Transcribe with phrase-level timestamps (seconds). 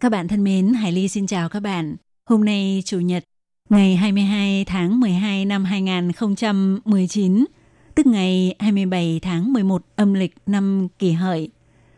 [0.00, 1.96] Các bạn thân mến, Hải Ly xin chào các bạn.
[2.26, 3.24] Hôm nay Chủ nhật,
[3.70, 7.44] ngày 22 tháng 12 năm 2019,
[7.94, 11.50] tức ngày 27 tháng 11 âm lịch năm kỷ hợi.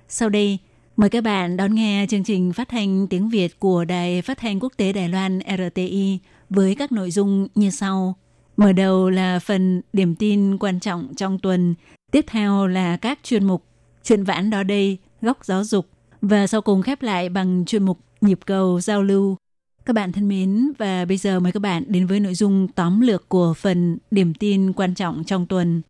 [0.09, 0.59] Sau đây,
[0.97, 4.61] mời các bạn đón nghe chương trình phát thanh tiếng Việt của Đài Phát thanh
[4.61, 6.19] Quốc tế Đài Loan RTI
[6.51, 8.17] với các nội dung như sau.
[8.56, 11.75] Mở đầu là phần điểm tin quan trọng trong tuần,
[12.12, 13.64] tiếp theo là các chuyên mục
[14.03, 15.87] Chuyện vãn đó đây, góc giáo dục,
[16.23, 19.37] và sau cùng khép lại bằng chuyên mục nhịp cầu giao lưu.
[19.84, 23.00] Các bạn thân mến, và bây giờ mời các bạn đến với nội dung tóm
[23.00, 25.83] lược của phần điểm tin quan trọng trong tuần.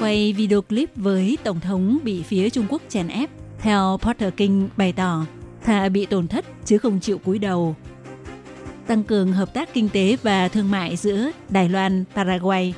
[0.00, 4.68] Quay video clip với Tổng thống bị phía Trung Quốc chèn ép, theo Porter King
[4.76, 5.26] bày tỏ,
[5.64, 7.76] thà bị tổn thất chứ không chịu cúi đầu.
[8.86, 12.74] Tăng cường hợp tác kinh tế và thương mại giữa Đài Loan, Paraguay.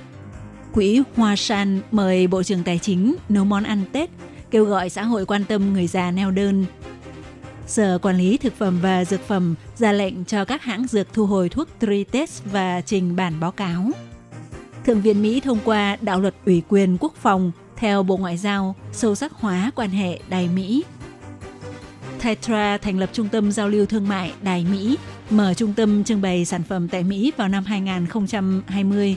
[0.72, 4.10] Quỹ Hoa San mời Bộ trưởng Tài chính nấu món ăn Tết
[4.50, 6.64] kêu gọi xã hội quan tâm người già neo đơn.
[7.66, 11.26] Sở Quản lý Thực phẩm và Dược phẩm ra lệnh cho các hãng dược thu
[11.26, 13.90] hồi thuốc Tritest và trình bản báo cáo.
[14.86, 18.74] Thượng viện Mỹ thông qua đạo luật ủy quyền quốc phòng theo Bộ Ngoại giao
[18.92, 20.84] sâu sắc hóa quan hệ Đài Mỹ.
[22.22, 24.98] Tetra thành lập trung tâm giao lưu thương mại Đài Mỹ,
[25.30, 29.16] mở trung tâm trưng bày sản phẩm tại Mỹ vào năm 2020.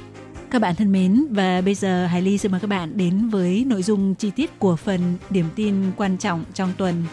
[0.53, 3.65] Các bạn thân mến, và bây giờ Hải Ly xin mời các bạn đến với
[3.67, 7.03] nội dung chi tiết của phần điểm tin quan trọng trong tuần.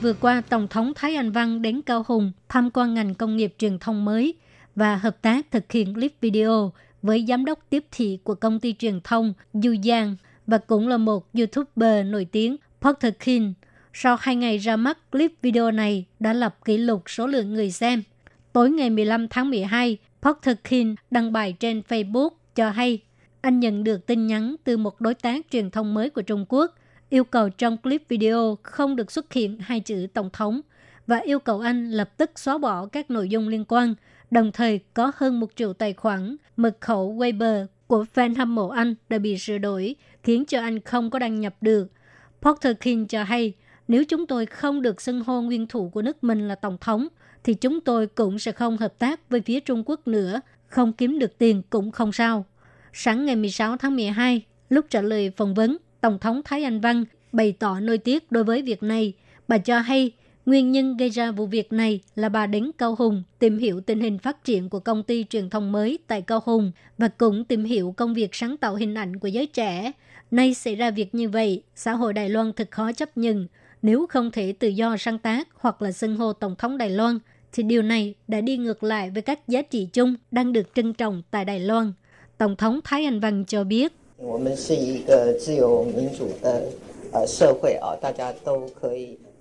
[0.00, 3.54] Vừa qua, Tổng thống Thái Anh Văn đến Cao Hùng tham quan ngành công nghiệp
[3.58, 4.34] truyền thông mới
[4.74, 8.74] và hợp tác thực hiện clip video với giám đốc tiếp thị của công ty
[8.78, 13.54] truyền thông Du Giang và cũng là một YouTuber nổi tiếng Porter King.
[13.92, 17.70] Sau hai ngày ra mắt, clip video này đã lập kỷ lục số lượng người
[17.70, 18.02] xem.
[18.52, 23.02] Tối ngày 15 tháng 12, Porter King đăng bài trên Facebook cho hay
[23.40, 26.74] anh nhận được tin nhắn từ một đối tác truyền thông mới của Trung Quốc
[27.10, 30.60] yêu cầu trong clip video không được xuất hiện hai chữ Tổng thống
[31.06, 33.94] và yêu cầu anh lập tức xóa bỏ các nội dung liên quan,
[34.30, 38.68] đồng thời có hơn một triệu tài khoản mật khẩu Weibo của fan hâm mộ
[38.68, 41.92] anh đã bị sửa đổi, khiến cho anh không có đăng nhập được.
[42.42, 43.52] Porter King cho hay,
[43.88, 47.08] nếu chúng tôi không được xưng hô nguyên thủ của nước mình là Tổng thống,
[47.44, 51.18] thì chúng tôi cũng sẽ không hợp tác với phía Trung Quốc nữa, không kiếm
[51.18, 52.44] được tiền cũng không sao.
[52.92, 57.04] Sáng ngày 16 tháng 12, lúc trả lời phỏng vấn, Tổng thống Thái Anh Văn
[57.32, 59.12] bày tỏ nỗi tiếc đối với việc này.
[59.48, 60.12] Bà cho hay
[60.46, 64.00] nguyên nhân gây ra vụ việc này là bà đến Cao Hùng tìm hiểu tình
[64.00, 67.64] hình phát triển của công ty truyền thông mới tại Cao Hùng và cũng tìm
[67.64, 69.92] hiểu công việc sáng tạo hình ảnh của giới trẻ.
[70.30, 73.46] Nay xảy ra việc như vậy, xã hội Đài Loan thật khó chấp nhận.
[73.82, 77.18] Nếu không thể tự do sáng tác hoặc là xưng hô Tổng thống Đài Loan,
[77.54, 80.94] thì điều này đã đi ngược lại với các giá trị chung đang được trân
[80.94, 81.92] trọng tại Đài Loan.
[82.38, 83.92] Tổng thống Thái Anh Văn cho biết.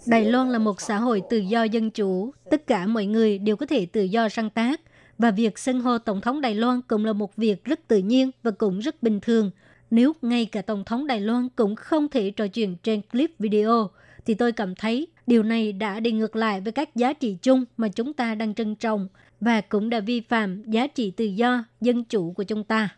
[0.06, 3.56] Đài Loan là một xã hội tự do dân chủ, tất cả mọi người đều
[3.56, 4.82] có thể tự do sáng tác
[5.18, 8.32] và việc xưng hô tổng thống Đài Loan cũng là một việc rất tự nhiên
[8.44, 9.52] và cũng rất bình thường.
[9.92, 13.90] Nếu ngay cả tổng thống Đài Loan cũng không thể trò chuyện trên clip video,
[14.26, 17.66] thì tôi cảm thấy điều này đã đi ngược lại với các giá trị chung
[17.78, 19.08] mà chúng ta đang trân trọng
[19.40, 22.90] và cũng đã vi phạm giá trị tự do, dân chủ của chúng ta.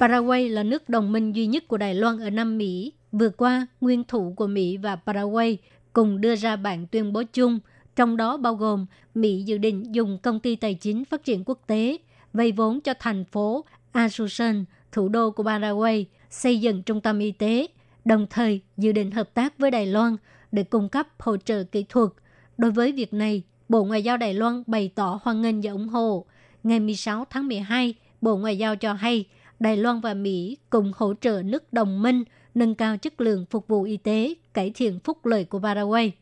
[0.00, 2.92] Paraguay là nước đồng minh duy nhất của Đài Loan ở Nam Mỹ.
[3.12, 5.58] Vừa qua, nguyên thủ của Mỹ và Paraguay
[5.92, 7.58] cùng đưa ra bản tuyên bố chung,
[7.96, 11.60] trong đó bao gồm Mỹ dự định dùng công ty tài chính phát triển quốc
[11.66, 11.98] tế
[12.32, 17.32] vay vốn cho thành phố Asunción, thủ đô của Paraguay, xây dựng trung tâm y
[17.32, 17.66] tế,
[18.04, 20.16] đồng thời dự định hợp tác với Đài Loan
[20.52, 22.10] để cung cấp hỗ trợ kỹ thuật.
[22.58, 25.88] Đối với việc này, Bộ Ngoại giao Đài Loan bày tỏ hoan nghênh và ủng
[25.88, 26.24] hộ.
[26.62, 29.24] Ngày 16 tháng 12, Bộ Ngoại giao cho hay
[29.60, 32.24] Đài Loan và Mỹ cùng hỗ trợ nước đồng minh
[32.54, 36.12] nâng cao chất lượng phục vụ y tế, cải thiện phúc lợi của Paraguay.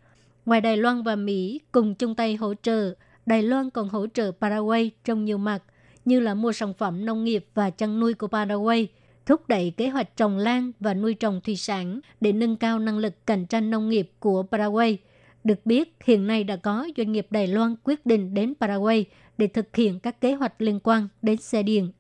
[0.46, 2.94] Ngoài Đài Loan và Mỹ cùng chung tay hỗ trợ,
[3.26, 5.62] Đài Loan còn hỗ trợ Paraguay trong nhiều mặt,
[6.04, 8.88] như là mua sản phẩm nông nghiệp và chăn nuôi của Paraguay,
[9.26, 12.98] thúc đẩy kế hoạch trồng lan và nuôi trồng thủy sản để nâng cao năng
[12.98, 14.98] lực cạnh tranh nông nghiệp của Paraguay.
[15.44, 19.04] Được biết, hiện nay đã có doanh nghiệp Đài Loan quyết định đến Paraguay
[19.38, 21.92] để thực hiện các kế hoạch liên quan đến xe điện.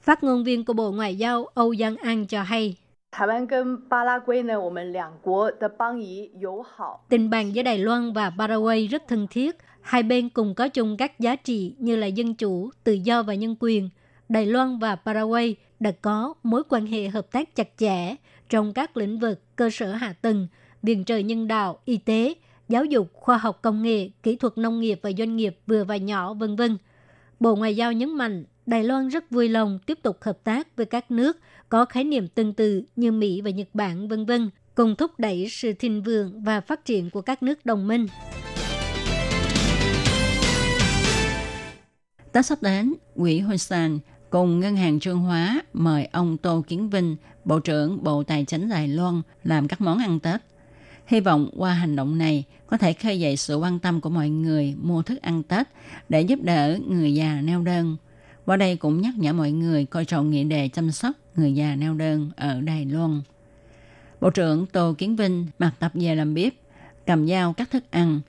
[0.00, 2.76] Phát ngôn viên của Bộ Ngoại giao Âu Giang An cho hay,
[7.08, 10.96] Tình bạn giữa Đài Loan và Paraguay rất thân thiết, Hai bên cùng có chung
[10.96, 13.88] các giá trị như là dân chủ, tự do và nhân quyền.
[14.28, 18.16] Đài Loan và Paraguay đã có mối quan hệ hợp tác chặt chẽ
[18.48, 20.48] trong các lĩnh vực cơ sở hạ tầng,
[20.82, 22.34] viện trợ nhân đạo, y tế,
[22.68, 25.96] giáo dục, khoa học công nghệ, kỹ thuật nông nghiệp và doanh nghiệp vừa và
[25.96, 26.76] nhỏ, vân vân.
[27.40, 30.86] Bộ Ngoại giao nhấn mạnh Đài Loan rất vui lòng tiếp tục hợp tác với
[30.86, 31.38] các nước
[31.68, 35.46] có khái niệm tương tự như Mỹ và Nhật Bản, vân vân, cùng thúc đẩy
[35.50, 38.06] sự thịnh vượng và phát triển của các nước đồng minh.
[42.32, 43.98] Tết sắp đến, Quỹ Hun San
[44.30, 48.68] cùng Ngân hàng Trương Hóa mời ông Tô Kiến Vinh, Bộ trưởng Bộ Tài chính
[48.68, 50.40] Đài Loan làm các món ăn Tết.
[51.06, 54.30] Hy vọng qua hành động này có thể khơi dậy sự quan tâm của mọi
[54.30, 55.66] người mua thức ăn Tết
[56.08, 57.96] để giúp đỡ người già neo đơn.
[58.46, 61.76] Qua đây cũng nhắc nhở mọi người coi trọng nghị đề chăm sóc người già
[61.76, 63.22] neo đơn ở Đài Loan.
[64.20, 66.54] Bộ trưởng Tô Kiến Vinh mặc tập về làm bếp,
[67.06, 68.20] cầm dao cắt thức ăn,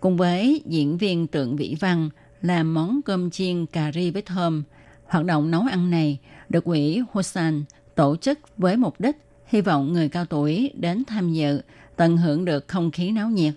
[0.00, 2.10] cùng với diễn viên Tượng Vĩ Văn
[2.42, 4.62] làm món cơm chiên cà ri với thơm.
[5.06, 7.64] Hoạt động nấu ăn này được quỹ Hosan
[7.94, 9.16] tổ chức với mục đích
[9.46, 11.60] hy vọng người cao tuổi đến tham dự
[11.96, 13.54] tận hưởng được không khí náo nhiệt.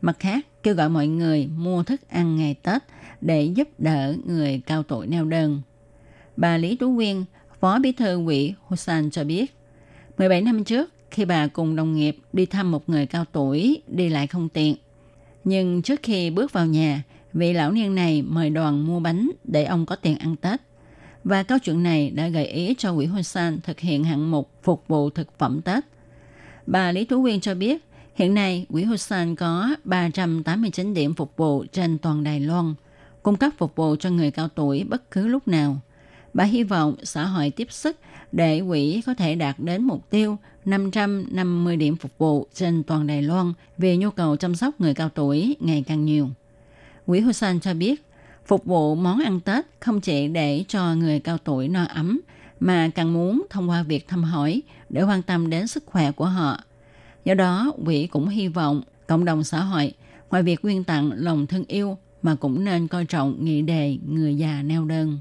[0.00, 2.82] Mặt khác, kêu gọi mọi người mua thức ăn ngày Tết
[3.20, 5.62] để giúp đỡ người cao tuổi neo đơn.
[6.36, 7.24] Bà Lý Tú Quyên,
[7.60, 9.54] Phó Bí thư quỹ Hosan cho biết,
[10.18, 14.08] 17 năm trước, khi bà cùng đồng nghiệp đi thăm một người cao tuổi đi
[14.08, 14.76] lại không tiện.
[15.44, 17.02] Nhưng trước khi bước vào nhà,
[17.36, 20.60] vị lão niên này mời đoàn mua bánh để ông có tiền ăn Tết.
[21.24, 24.50] Và câu chuyện này đã gợi ý cho quỹ Hun San thực hiện hạng mục
[24.62, 25.84] phục vụ thực phẩm Tết.
[26.66, 27.84] Bà Lý Thú Quyên cho biết,
[28.14, 32.74] hiện nay quỹ Hun San có 389 điểm phục vụ trên toàn Đài Loan,
[33.22, 35.80] cung cấp phục vụ cho người cao tuổi bất cứ lúc nào.
[36.34, 37.96] Bà hy vọng xã hội tiếp sức
[38.32, 43.22] để quỹ có thể đạt đến mục tiêu 550 điểm phục vụ trên toàn Đài
[43.22, 46.28] Loan vì nhu cầu chăm sóc người cao tuổi ngày càng nhiều.
[47.06, 48.06] Quỹ Hosan cho biết,
[48.46, 52.20] phục vụ món ăn Tết không chỉ để cho người cao tuổi no ấm,
[52.60, 56.24] mà càng muốn thông qua việc thăm hỏi để quan tâm đến sức khỏe của
[56.24, 56.60] họ.
[57.24, 59.92] Do đó, quỹ cũng hy vọng cộng đồng xã hội,
[60.30, 64.34] ngoài việc quyên tặng lòng thương yêu, mà cũng nên coi trọng nghị đề người
[64.34, 65.18] già neo đơn.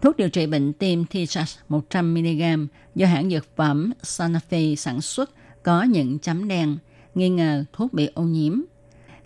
[0.00, 5.30] Thuốc điều trị bệnh tim T-Charge 100mg do hãng dược phẩm Sanofi sản xuất
[5.62, 6.76] có những chấm đen,
[7.14, 8.60] nghi ngờ thuốc bị ô nhiễm.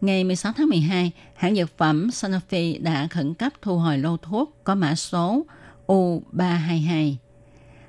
[0.01, 4.57] Ngày 16 tháng 12, hãng dược phẩm Sanofi đã khẩn cấp thu hồi lô thuốc
[4.65, 5.47] có mã số
[5.87, 7.15] U322.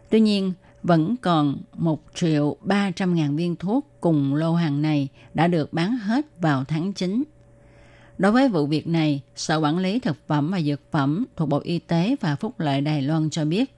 [0.10, 0.54] Tuy nhiên,
[0.84, 5.98] vẫn còn 1 triệu 300 ngàn viên thuốc cùng lô hàng này đã được bán
[5.98, 7.24] hết vào tháng 9
[8.18, 11.60] Đối với vụ việc này, Sở Quản lý Thực phẩm và Dược phẩm thuộc Bộ
[11.64, 13.72] Y tế và Phúc lợi Đài Loan cho biết,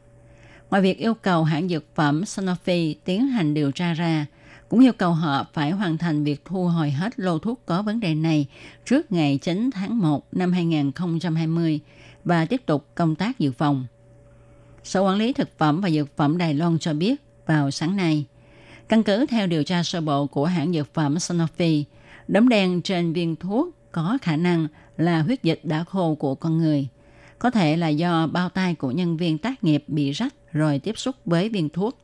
[0.70, 4.26] ngoài việc yêu cầu hãng dược phẩm Sanofi tiến hành điều tra ra,
[4.70, 8.00] cũng yêu cầu họ phải hoàn thành việc thu hồi hết lô thuốc có vấn
[8.00, 8.48] đề này
[8.86, 11.80] trước ngày 9 tháng 1 năm 2020
[12.24, 13.86] và tiếp tục công tác dự phòng.
[14.84, 18.26] Sở Quản lý Thực phẩm và Dược phẩm Đài Loan cho biết vào sáng nay,
[18.90, 21.84] căn cứ theo điều tra sơ bộ của hãng dược phẩm Sanofi,
[22.28, 24.68] đốm đen trên viên thuốc có khả năng
[24.98, 26.88] là huyết dịch đã khô của con người.
[27.40, 30.98] Có thể là do bao tay của nhân viên tác nghiệp bị rách rồi tiếp
[30.98, 32.00] xúc với viên thuốc.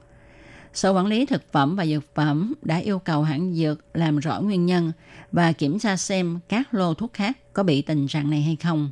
[0.75, 4.41] Sở Quản lý Thực phẩm và Dược phẩm đã yêu cầu hãng dược làm rõ
[4.41, 4.91] nguyên nhân
[5.31, 8.91] và kiểm tra xem các lô thuốc khác có bị tình trạng này hay không.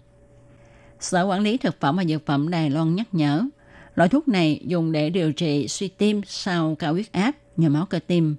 [0.99, 3.43] Sở Quản lý Thực phẩm và Dược phẩm Đài Loan nhắc nhở,
[3.95, 7.85] loại thuốc này dùng để điều trị suy tim sau cao huyết áp, nhồi máu
[7.85, 8.35] cơ tim.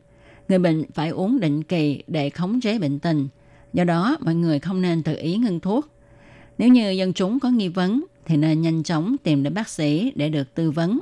[0.48, 3.28] Người bệnh phải uống định kỳ để khống chế bệnh tình–
[3.74, 5.88] Do đó, mọi người không nên tự ý ngưng thuốc.
[6.58, 10.12] Nếu như dân chúng có nghi vấn, thì nên nhanh chóng tìm đến bác sĩ
[10.14, 10.98] để được tư vấn.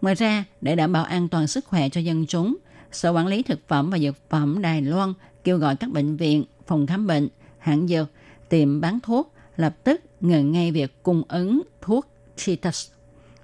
[0.00, 2.56] Ngoài ra, để đảm bảo an toàn sức khỏe cho dân chúng,
[2.92, 5.12] Sở Quản lý Thực phẩm và Dược phẩm Đài Loan
[5.44, 7.28] kêu gọi các bệnh viện, phòng khám bệnh,
[7.58, 8.10] hãng dược,
[8.48, 12.90] tiệm bán thuốc lập tức ngừng ngay việc cung ứng thuốc Cheetos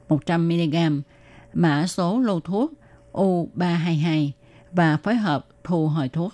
[0.08, 1.00] 100mg,
[1.52, 2.72] mã số lô thuốc
[3.12, 4.30] U322
[4.72, 6.32] và phối hợp thu hồi thuốc.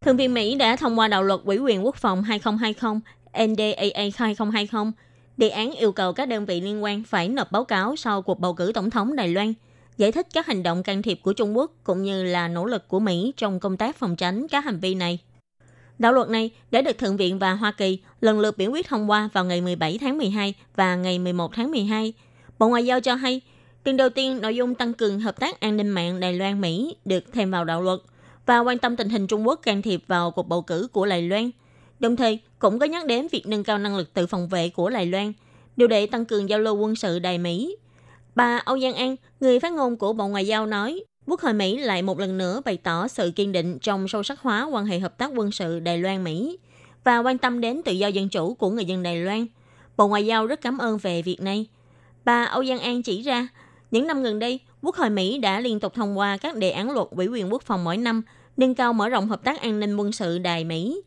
[0.00, 3.00] Thượng viện Mỹ đã thông qua đạo luật ủy quyền quốc phòng 2020
[3.46, 4.92] NDAA 2020.
[5.40, 8.40] Đề án yêu cầu các đơn vị liên quan phải nộp báo cáo sau cuộc
[8.40, 9.54] bầu cử tổng thống Đài Loan,
[9.96, 12.88] giải thích các hành động can thiệp của Trung Quốc cũng như là nỗ lực
[12.88, 15.18] của Mỹ trong công tác phòng tránh các hành vi này.
[15.98, 19.10] Đạo luật này đã được Thượng viện và Hoa Kỳ lần lượt biểu quyết thông
[19.10, 22.12] qua vào ngày 17 tháng 12 và ngày 11 tháng 12.
[22.58, 23.40] Bộ Ngoại giao cho hay,
[23.84, 27.24] lần đầu tiên nội dung tăng cường hợp tác an ninh mạng Đài Loan-Mỹ được
[27.32, 28.00] thêm vào đạo luật
[28.46, 31.22] và quan tâm tình hình Trung Quốc can thiệp vào cuộc bầu cử của Đài
[31.22, 31.50] Loan.
[32.00, 34.90] Đồng thời, cũng có nhắc đến việc nâng cao năng lực tự phòng vệ của
[34.90, 35.32] Đài Loan,
[35.76, 37.76] điều để tăng cường giao lưu quân sự Đài Mỹ.
[38.34, 41.78] Bà Âu Giang An, người phát ngôn của Bộ Ngoại giao nói, Quốc hội Mỹ
[41.78, 44.98] lại một lần nữa bày tỏ sự kiên định trong sâu sắc hóa quan hệ
[44.98, 46.56] hợp tác quân sự Đài Loan-Mỹ
[47.04, 49.46] và quan tâm đến tự do dân chủ của người dân Đài Loan.
[49.96, 51.66] Bộ Ngoại giao rất cảm ơn về việc này.
[52.24, 53.48] Bà Âu Giang An chỉ ra,
[53.90, 56.90] những năm gần đây, Quốc hội Mỹ đã liên tục thông qua các đề án
[56.90, 58.22] luật ủy quyền quốc phòng mỗi năm,
[58.56, 61.02] nâng cao mở rộng hợp tác an ninh quân sự Đài Mỹ.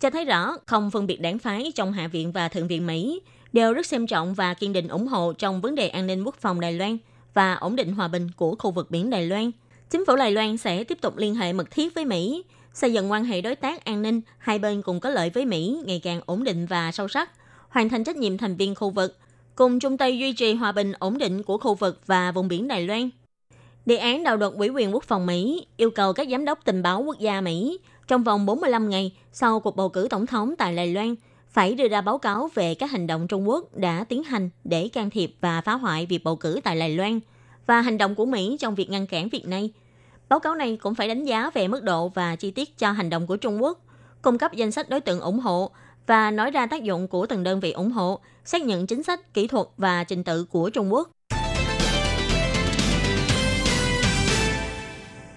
[0.00, 3.20] Cho thấy rõ, không phân biệt đảng phái trong Hạ viện và Thượng viện Mỹ
[3.52, 6.34] đều rất xem trọng và kiên định ủng hộ trong vấn đề an ninh quốc
[6.40, 6.98] phòng Đài Loan
[7.34, 9.50] và ổn định hòa bình của khu vực biển Đài Loan.
[9.90, 13.10] Chính phủ Đài Loan sẽ tiếp tục liên hệ mật thiết với Mỹ, xây dựng
[13.10, 16.20] quan hệ đối tác an ninh hai bên cùng có lợi với Mỹ ngày càng
[16.26, 17.30] ổn định và sâu sắc,
[17.68, 19.18] hoàn thành trách nhiệm thành viên khu vực,
[19.54, 22.68] cùng chung tay duy trì hòa bình ổn định của khu vực và vùng biển
[22.68, 23.10] Đài Loan.
[23.86, 26.82] Đề án đạo luật ủy quyền quốc phòng Mỹ yêu cầu các giám đốc tình
[26.82, 27.78] báo quốc gia Mỹ
[28.10, 31.14] trong vòng 45 ngày sau cuộc bầu cử tổng thống tại Đài Loan
[31.50, 34.88] phải đưa ra báo cáo về các hành động Trung Quốc đã tiến hành để
[34.88, 37.20] can thiệp và phá hoại việc bầu cử tại Đài Loan
[37.66, 39.70] và hành động của Mỹ trong việc ngăn cản việc này.
[40.28, 43.10] Báo cáo này cũng phải đánh giá về mức độ và chi tiết cho hành
[43.10, 43.78] động của Trung Quốc,
[44.22, 45.70] cung cấp danh sách đối tượng ủng hộ
[46.06, 49.34] và nói ra tác dụng của từng đơn vị ủng hộ, xác nhận chính sách,
[49.34, 51.10] kỹ thuật và trình tự của Trung Quốc.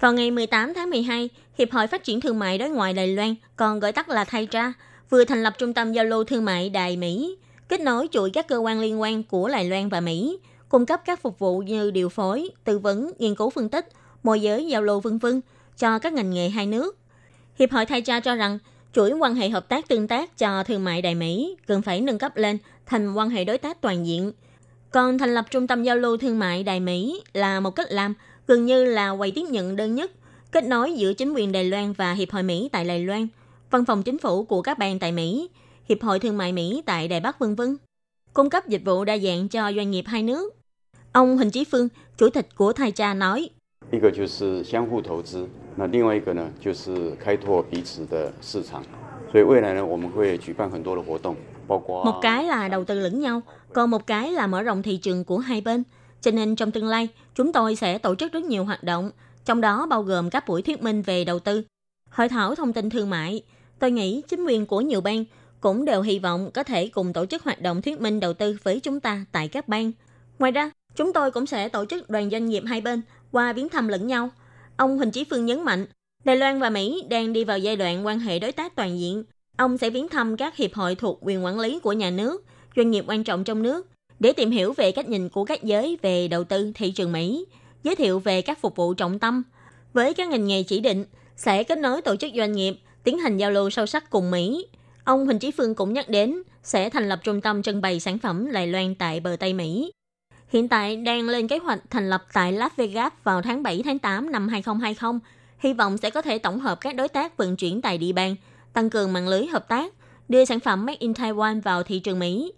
[0.04, 3.34] Vào ngày 18 tháng 12, Hiệp hội Phát triển Thương mại Đối ngoại Đài Loan,
[3.56, 4.72] còn gọi tắt là Thay Tra
[5.10, 7.36] vừa thành lập Trung tâm Giao lưu Thương mại Đài Mỹ,
[7.68, 11.00] kết nối chuỗi các cơ quan liên quan của Đài Loan và Mỹ, cung cấp
[11.04, 13.88] các phục vụ như điều phối, tư vấn, nghiên cứu phân tích,
[14.22, 15.40] môi giới giao lưu vân vân
[15.78, 16.96] cho các ngành nghề hai nước.
[17.58, 18.58] Hiệp hội Thay Tra cho rằng
[18.92, 22.18] chuỗi quan hệ hợp tác tương tác cho thương mại Đài Mỹ cần phải nâng
[22.18, 24.32] cấp lên thành quan hệ đối tác toàn diện.
[24.90, 28.14] Còn thành lập trung tâm giao lưu thương mại Đài Mỹ là một cách làm
[28.46, 30.10] gần như là quầy tiếp nhận đơn nhất,
[30.52, 33.26] kết nối giữa chính quyền Đài Loan và Hiệp hội Mỹ tại Đài Loan,
[33.70, 35.48] văn phòng chính phủ của các bang tại Mỹ,
[35.88, 37.76] Hiệp hội Thương mại Mỹ tại Đài Bắc vân vân.
[38.32, 40.54] Cung cấp dịch vụ đa dạng cho doanh nghiệp hai nước.
[41.12, 43.50] Ông Huỳnh Chí Phương, chủ tịch của Thai Cha nói,
[52.04, 53.40] một cái là đầu tư lẫn nhau,
[53.72, 55.82] còn một cái là mở rộng thị trường của hai bên–
[56.24, 59.10] cho nên trong tương lai, chúng tôi sẽ tổ chức rất nhiều hoạt động,
[59.44, 61.62] trong đó bao gồm các buổi thuyết minh về đầu tư,
[62.10, 63.42] hội thảo thông tin thương mại.
[63.78, 65.24] Tôi nghĩ chính quyền của nhiều bang
[65.60, 68.56] cũng đều hy vọng có thể cùng tổ chức hoạt động thuyết minh đầu tư
[68.62, 69.92] với chúng ta tại các bang.
[70.38, 73.02] Ngoài ra, chúng tôi cũng sẽ tổ chức đoàn doanh nghiệp hai bên
[73.32, 74.30] qua viếng thăm lẫn nhau.
[74.76, 75.86] Ông Huỳnh Chí Phương nhấn mạnh,
[76.24, 79.24] Đài Loan và Mỹ đang đi vào giai đoạn quan hệ đối tác toàn diện.
[79.56, 82.44] Ông sẽ viếng thăm các hiệp hội thuộc quyền quản lý của nhà nước,
[82.76, 83.86] doanh nghiệp quan trọng trong nước
[84.24, 87.46] để tìm hiểu về cách nhìn của các giới về đầu tư thị trường Mỹ,
[87.82, 89.42] giới thiệu về các phục vụ trọng tâm.
[89.92, 91.04] Với các ngành nghề chỉ định,
[91.36, 94.66] sẽ kết nối tổ chức doanh nghiệp, tiến hành giao lưu sâu sắc cùng Mỹ.
[95.04, 98.18] Ông Huỳnh Chí Phương cũng nhắc đến sẽ thành lập trung tâm trưng bày sản
[98.18, 99.92] phẩm Đài Loan tại bờ Tây Mỹ.
[100.48, 103.98] Hiện tại đang lên kế hoạch thành lập tại Las Vegas vào tháng 7 tháng
[103.98, 105.20] 8 năm 2020,
[105.58, 108.36] hy vọng sẽ có thể tổng hợp các đối tác vận chuyển tại địa bàn,
[108.72, 109.94] tăng cường mạng lưới hợp tác,
[110.28, 112.52] đưa sản phẩm Made in Taiwan vào thị trường Mỹ.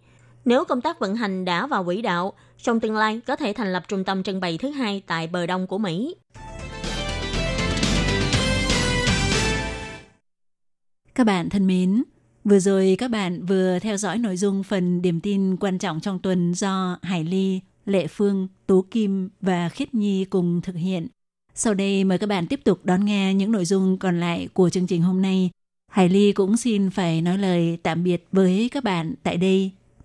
[0.46, 3.72] Nếu công tác vận hành đã vào quỹ đạo, trong tương lai có thể thành
[3.72, 6.14] lập trung tâm trưng bày thứ hai tại bờ đông của Mỹ.
[11.14, 12.02] Các bạn thân mến,
[12.44, 16.18] vừa rồi các bạn vừa theo dõi nội dung phần điểm tin quan trọng trong
[16.18, 21.06] tuần do Hải Ly, Lệ Phương, Tú Kim và Khiết Nhi cùng thực hiện.
[21.54, 24.70] Sau đây mời các bạn tiếp tục đón nghe những nội dung còn lại của
[24.70, 25.50] chương trình hôm nay.
[25.88, 29.72] Hải Ly cũng xin phải nói lời tạm biệt với các bạn tại đây.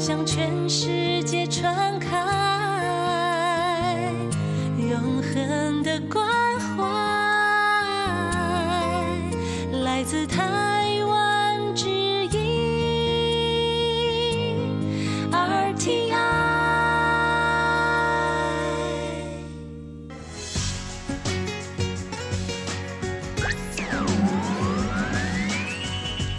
[0.00, 1.09] 向全世界。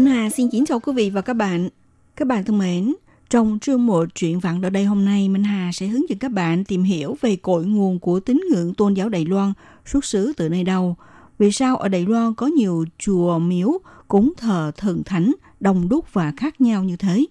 [0.00, 1.68] Minh Hà xin kính chào quý vị và các bạn.
[2.16, 2.94] Các bạn thân mến,
[3.30, 6.32] trong chương một chuyện vặn ở đây hôm nay, Minh Hà sẽ hướng dẫn các
[6.32, 9.52] bạn tìm hiểu về cội nguồn của tín ngưỡng tôn giáo Đài Loan
[9.86, 10.96] xuất xứ từ nơi đâu.
[11.38, 13.78] Vì sao ở Đài Loan có nhiều chùa miếu
[14.08, 17.24] cúng thờ thần thánh đồng đúc và khác nhau như thế?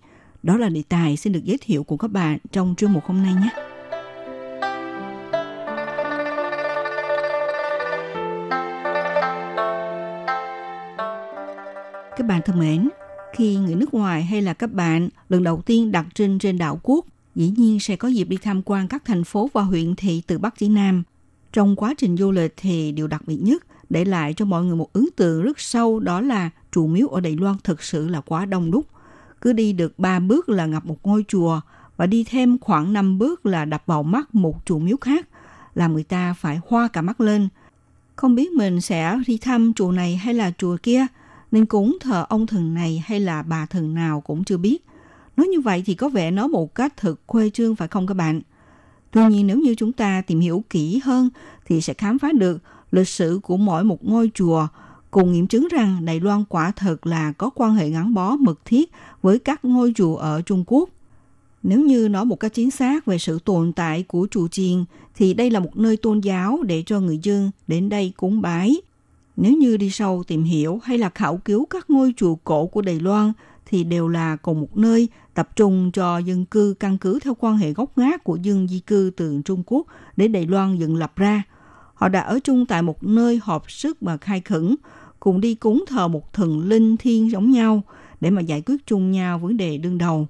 [0.44, 3.24] Đó là đề tài xin được giới thiệu của các bạn trong chương mục hôm
[3.24, 3.69] nay nhé.
[12.20, 12.90] Các bạn thân mến,
[13.34, 16.80] khi người nước ngoài hay là các bạn lần đầu tiên đặt chân trên đảo
[16.84, 20.22] quốc, dĩ nhiên sẽ có dịp đi tham quan các thành phố và huyện thị
[20.28, 21.04] từ Bắc chí Nam.
[21.54, 24.76] Trong quá trình du lịch thì điều đặc biệt nhất để lại cho mọi người
[24.76, 28.22] một ấn tượng rất sâu đó là chùa miếu ở Đài Loan thực sự là
[28.22, 28.86] quá đông đúc.
[29.42, 31.62] Cứ đi được 3 bước là gặp một ngôi chùa
[31.98, 35.28] và đi thêm khoảng 5 bước là đập vào mắt một chùa miếu khác,
[35.76, 37.50] làm người ta phải hoa cả mắt lên.
[38.16, 41.06] Không biết mình sẽ đi thăm chùa này hay là chùa kia–
[41.52, 44.86] nên cúng thờ ông thần này hay là bà thần nào cũng chưa biết.
[45.38, 48.14] Nói như vậy thì có vẻ nó một cách thực khuê trương phải không các
[48.14, 48.42] bạn?
[49.12, 51.30] Tuy nhiên nếu như chúng ta tìm hiểu kỹ hơn
[51.66, 54.68] thì sẽ khám phá được lịch sử của mỗi một ngôi chùa
[55.12, 58.66] cùng nghiệm chứng rằng Đài Loan quả thật là có quan hệ gắn bó mật
[58.66, 60.90] thiết với các ngôi chùa ở Trung Quốc.
[61.64, 64.86] Nếu như nói một cách chính xác về sự tồn tại của chùa chiền
[65.16, 68.76] thì đây là một nơi tôn giáo để cho người dân đến đây cúng bái,
[69.42, 72.82] nếu như đi sâu tìm hiểu hay là khảo cứu các ngôi chùa cổ của
[72.82, 73.34] Đài Loan
[73.66, 77.58] thì đều là cùng một nơi tập trung cho dân cư căn cứ theo quan
[77.58, 81.14] hệ gốc gác của dân di cư từ Trung Quốc để Đài Loan dựng lập
[81.16, 81.44] ra.
[81.94, 84.76] Họ đã ở chung tại một nơi họp sức và khai khẩn,
[85.20, 87.84] cùng đi cúng thờ một thần linh thiên giống nhau
[88.22, 90.28] để mà giải quyết chung nhau vấn đề đương đầu.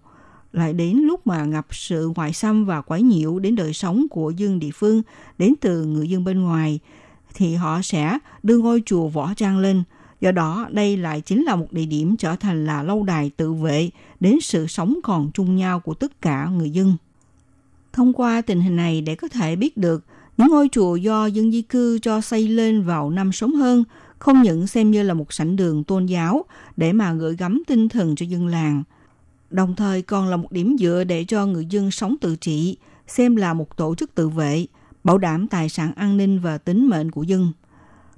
[0.54, 4.30] Lại đến lúc mà gặp sự ngoại xâm và quái nhiễu đến đời sống của
[4.30, 5.02] dân địa phương
[5.38, 6.80] đến từ người dân bên ngoài–
[7.34, 9.84] thì họ sẽ đưa ngôi chùa võ trang lên.
[10.22, 13.54] Do đó, đây lại chính là một địa điểm trở thành là lâu đài tự
[13.54, 13.90] vệ
[14.20, 16.98] đến sự sống còn chung nhau của tất cả người dân.
[17.94, 20.06] Thông qua tình hình này để có thể biết được
[20.38, 23.84] những ngôi chùa do dân di cư cho xây lên vào năm sớm hơn
[24.20, 26.46] không những xem như là một sảnh đường tôn giáo
[26.78, 28.84] để mà gửi gắm tinh thần cho dân làng,
[29.50, 33.36] đồng thời còn là một điểm dựa để cho người dân sống tự trị, xem
[33.36, 34.66] là một tổ chức tự vệ–
[35.04, 37.52] bảo đảm tài sản an ninh và tính mệnh của dân.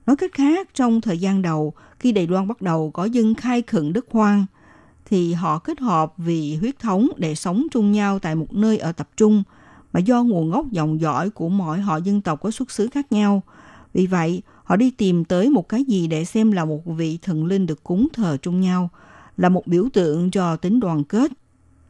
[0.06, 3.62] Nói cách khác, trong thời gian đầu, khi Đài Loan bắt đầu có dân khai
[3.62, 4.46] khẩn đất hoang,
[5.06, 8.92] thì họ kết hợp vì huyết thống để sống chung nhau tại một nơi ở
[8.92, 9.44] tập trung,
[9.94, 13.12] mà do nguồn gốc dòng dõi của mọi họ dân tộc có xuất xứ khác
[13.12, 13.42] nhau.
[13.94, 17.46] Vì vậy, họ đi tìm tới một cái gì để xem là một vị thần
[17.46, 18.90] linh được cúng thờ chung nhau,
[19.38, 21.32] là một biểu tượng cho tính đoàn kết.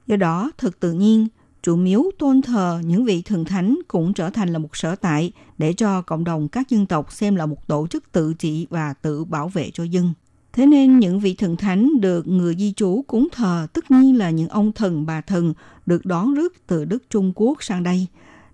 [0.08, 1.28] Do đó, thật tự nhiên,
[1.64, 5.32] trụ miếu tôn thờ những vị thần thánh cũng trở thành là một sở tại
[5.58, 8.94] để cho cộng đồng các dân tộc xem là một tổ chức tự trị và
[8.94, 10.14] tự bảo vệ cho dân.
[10.54, 14.30] Thế nên những vị thần thánh được người di trú cúng thờ tất nhiên là
[14.30, 15.54] những ông thần bà thần
[15.86, 18.08] được đón rước từ đất Trung Quốc sang đây,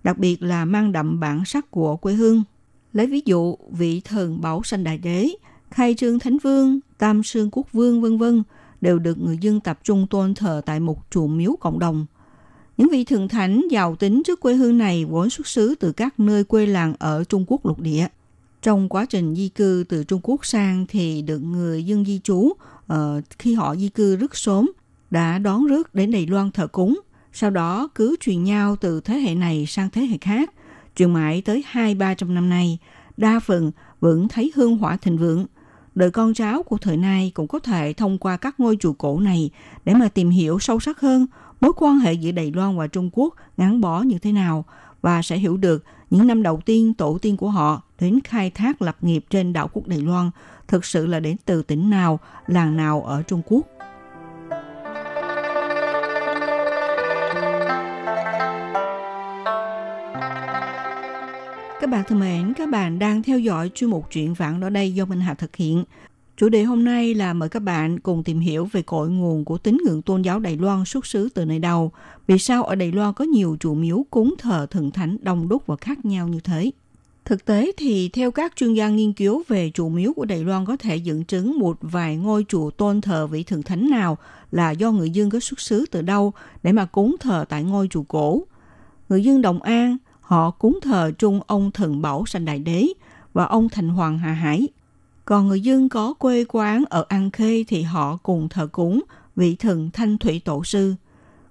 [0.04, 2.44] đặc biệt là mang đậm bản sắc của quê hương.
[2.94, 5.30] Lấy ví dụ vị thần Bảo Sanh Đại Đế,
[5.72, 8.44] Khai Trương Thánh Vương, Tam Sương Quốc Vương vân vân
[8.82, 12.06] đều được người dân tập trung tôn thờ tại một chùa miếu cộng đồng–
[12.78, 16.20] những vị thượng thánh giàu tính trước quê hương này vốn xuất xứ từ các
[16.20, 18.08] nơi quê làng ở Trung Quốc lục địa.
[18.62, 22.38] Trong quá trình di cư từ Trung Quốc sang thì được người dân di trú
[22.38, 22.56] uh,
[23.40, 24.72] khi họ di cư rất sớm
[25.12, 27.00] đã đón rước đến Đài Loan thờ cúng.
[27.34, 30.54] Sau đó cứ truyền nhau từ thế hệ này sang thế hệ khác,
[30.96, 32.78] truyền mãi tới hai ba trăm năm nay,
[33.18, 35.46] đa phần vẫn thấy hương hỏa thịnh vượng.
[35.96, 39.20] Đời con cháu của thời nay cũng có thể thông qua các ngôi chùa cổ
[39.20, 39.50] này
[39.86, 41.28] để mà tìm hiểu sâu sắc hơn
[41.62, 44.66] mối quan hệ giữa Đài Loan và Trung Quốc gắn bó như thế nào
[45.02, 48.82] và sẽ hiểu được những năm đầu tiên tổ tiên của họ đến khai thác
[48.82, 50.32] lập nghiệp trên đảo quốc Đài Loan
[50.68, 53.62] thực sự là đến từ tỉnh nào, làng nào ở Trung Quốc.
[61.82, 64.94] Các bạn thân mến, các bạn đang theo dõi chuyên mục chuyện vãng đó đây
[64.94, 65.84] do Minh Hà thực hiện.
[66.38, 69.58] Chủ đề hôm nay là mời các bạn cùng tìm hiểu về cội nguồn của
[69.58, 71.92] tín ngưỡng tôn giáo Đài Loan xuất xứ từ nơi đâu.
[72.28, 75.64] Vì sao ở Đài Loan có nhiều chùa miếu cúng thờ thần thánh đông đúc
[75.68, 76.72] và khác nhau như thế?
[77.26, 80.66] Thực tế thì theo các chuyên gia nghiên cứu về chùa miếu của Đài Loan
[80.66, 84.18] có thể dẫn chứng một vài ngôi chùa tôn thờ vị thần thánh nào
[84.52, 87.88] là do người dân có xuất xứ từ đâu để mà cúng thờ tại ngôi
[87.92, 88.44] chùa cổ.
[89.10, 92.88] Người dân Đồng An, họ cúng thờ chung ông thần Bảo Sanh Đại Đế
[93.34, 94.68] và ông Thành Hoàng Hà Hải.
[95.28, 99.04] Còn người dân có quê quán ở An Khê thì họ cùng thờ cúng
[99.36, 100.96] vị thần Thanh Thủy Tổ Sư.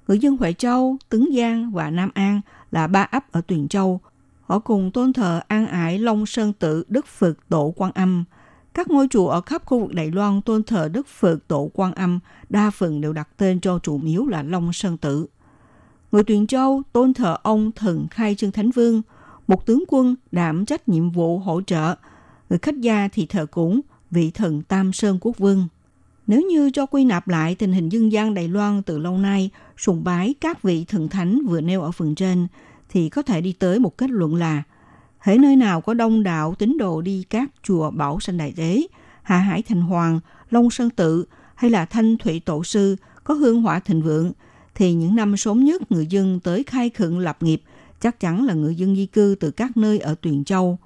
[0.09, 4.01] Người dân Huệ Châu, Tấn Giang và Nam An là ba ấp ở Tuyền Châu.
[4.43, 8.25] Họ cùng tôn thờ An Ải Long Sơn Tự Đức Phật Tổ Quan Âm.
[8.75, 11.93] Các ngôi chùa ở khắp khu vực Đài Loan tôn thờ Đức Phật Tổ Quan
[11.95, 15.27] Âm đa phần đều đặt tên cho trụ miếu là Long Sơn Tự.
[16.13, 19.03] Người Tuyền Châu tôn thờ ông thần Khai Trương Thánh Vương,
[19.47, 21.95] một tướng quân đảm trách nhiệm vụ hỗ trợ.
[22.51, 23.81] Người khách gia thì thờ cúng
[24.11, 25.69] vị thần Tam Sơn Quốc Vương.
[26.27, 29.51] Nếu như cho quy nạp lại tình hình dân gian Đài Loan từ lâu nay,
[29.77, 32.47] sùng bái các vị thần thánh vừa nêu ở phần trên,
[32.89, 34.63] thì có thể đi tới một kết luận là
[35.19, 38.83] hễ nơi nào có đông đạo tín đồ đi các chùa Bảo Sanh Đại Đế,
[39.23, 43.63] Hạ Hải Thành Hoàng, Long Sơn Tự hay là Thanh Thủy Tổ Sư có hương
[43.63, 44.33] hỏa thịnh vượng,
[44.75, 47.63] thì những năm sớm nhất người dân tới khai khẩn lập nghiệp
[48.01, 50.79] chắc chắn là người dân di cư từ các nơi ở Tuyền Châu.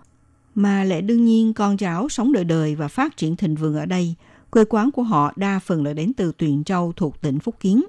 [0.61, 3.87] Mà lẽ đương nhiên con cháu sống đời đời và phát triển thịnh vượng ở
[3.87, 4.15] đây,
[4.51, 7.85] quê quán của họ đa phần là đến từ Tuyền Châu thuộc tỉnh Phúc Kiến.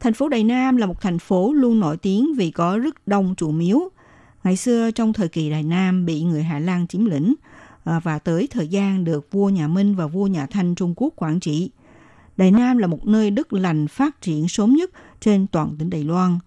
[0.00, 3.34] Thành phố Đài Nam là một thành phố luôn nổi tiếng vì có rất đông
[3.36, 3.88] chùa miếu.
[4.44, 7.34] Ngày xưa trong thời kỳ Đài Nam bị người Hà Lan chiếm lĩnh
[7.84, 11.12] à, và tới thời gian được vua nhà Minh và vua nhà Thanh Trung Quốc
[11.16, 11.70] quản trị.
[12.36, 16.04] Đài Nam là một nơi đất lành phát triển sớm nhất trên toàn tỉnh Đài
[16.04, 16.38] Loan.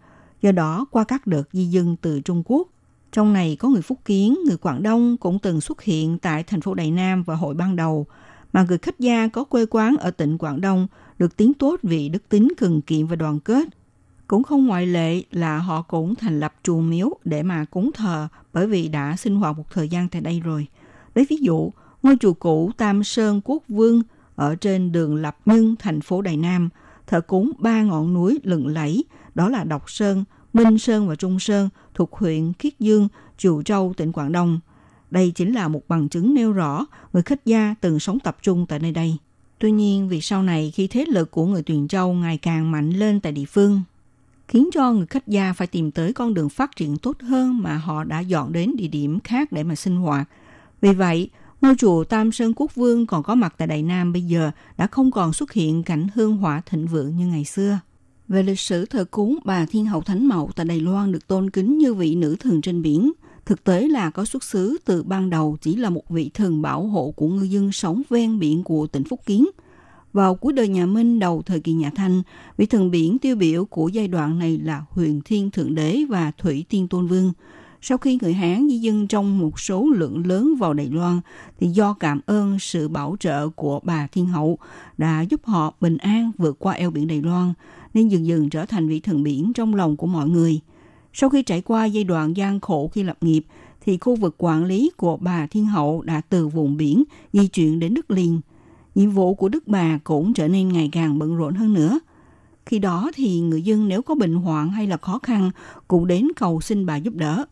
[0.42, 2.68] Do đó, qua các đợt di dân từ Trung Quốc,
[3.12, 6.62] trong này có người Phúc Kiến, người Quảng Đông cũng từng xuất hiện tại thành
[6.62, 8.06] phố Đài Nam vào hội ban đầu,
[8.54, 10.88] mà người khách gia có quê quán ở tỉnh Quảng Đông
[11.20, 13.68] được tiếng tốt vì đức tính cần kiệm và đoàn kết.
[14.28, 18.28] Cũng không ngoại lệ là họ cũng thành lập chùa miếu để mà cúng thờ
[18.54, 20.68] bởi vì đã sinh hoạt một thời gian tại đây rồi.
[21.16, 21.72] Lấy ví dụ,
[22.04, 24.02] ngôi chùa cũ Tam Sơn Quốc Vương
[24.36, 26.70] ở trên đường Lập Nhân, thành phố Đài Nam,
[27.08, 29.04] thờ cúng ba ngọn núi lừng lẫy,
[29.36, 31.70] đó là Độc Sơn, Minh Sơn và Trung Sơn
[32.02, 34.60] thuộc huyện Khiết Dương, Chùa Châu, tỉnh Quảng Đông.
[35.12, 38.66] Đây chính là một bằng chứng nêu rõ người khách gia từng sống tập trung
[38.70, 39.18] tại nơi đây.
[39.60, 42.90] Tuy nhiên, vì sau này khi thế lực của người Tuyền Châu ngày càng mạnh
[42.90, 43.82] lên tại địa phương,
[44.48, 47.78] khiến cho người khách gia phải tìm tới con đường phát triển tốt hơn mà
[47.78, 50.30] họ đã dọn đến địa điểm khác để mà sinh hoạt.
[50.82, 51.30] Vì vậy,
[51.62, 54.88] ngôi chùa Tam Sơn Quốc Vương còn có mặt tại Đại Nam bây giờ đã
[54.88, 57.80] không còn xuất hiện cảnh hương hỏa thịnh vượng như ngày xưa.
[58.32, 61.50] Về lịch sử thờ cúng bà Thiên Hậu Thánh Mậu tại Đài Loan được tôn
[61.50, 63.12] kính như vị nữ thần trên biển,
[63.46, 66.88] thực tế là có xuất xứ từ ban đầu chỉ là một vị thần bảo
[66.88, 69.48] hộ của ngư dân sống ven biển của tỉnh Phúc Kiến.
[70.14, 72.22] Vào cuối đời nhà Minh đầu thời kỳ nhà Thanh,
[72.58, 76.32] vị thần biển tiêu biểu của giai đoạn này là Huyền Thiên Thượng Đế và
[76.38, 77.34] Thủy Tiên Tôn Vương.
[77.84, 81.22] Sau khi người Hán di dân trong một số lượng lớn vào Đài Loan,
[81.60, 84.58] thì do cảm ơn sự bảo trợ của bà Thiên Hậu
[84.98, 87.54] đã giúp họ bình an vượt qua eo biển Đài Loan,
[87.94, 90.60] nên dần dần trở thành vị thần biển trong lòng của mọi người–
[91.14, 93.46] sau khi trải qua giai đoạn gian khổ khi lập nghiệp,
[93.82, 97.80] thì khu vực quản lý của bà Thiên Hậu đã từ vùng biển di chuyển
[97.80, 98.42] đến đất liền.
[98.96, 102.00] Nhiệm vụ của Đức bà cũng trở nên ngày càng bận rộn hơn nữa.
[102.66, 105.52] Khi đó thì người dân nếu có bệnh hoạn hay là khó khăn
[105.88, 107.46] cũng đến cầu xin bà giúp đỡ.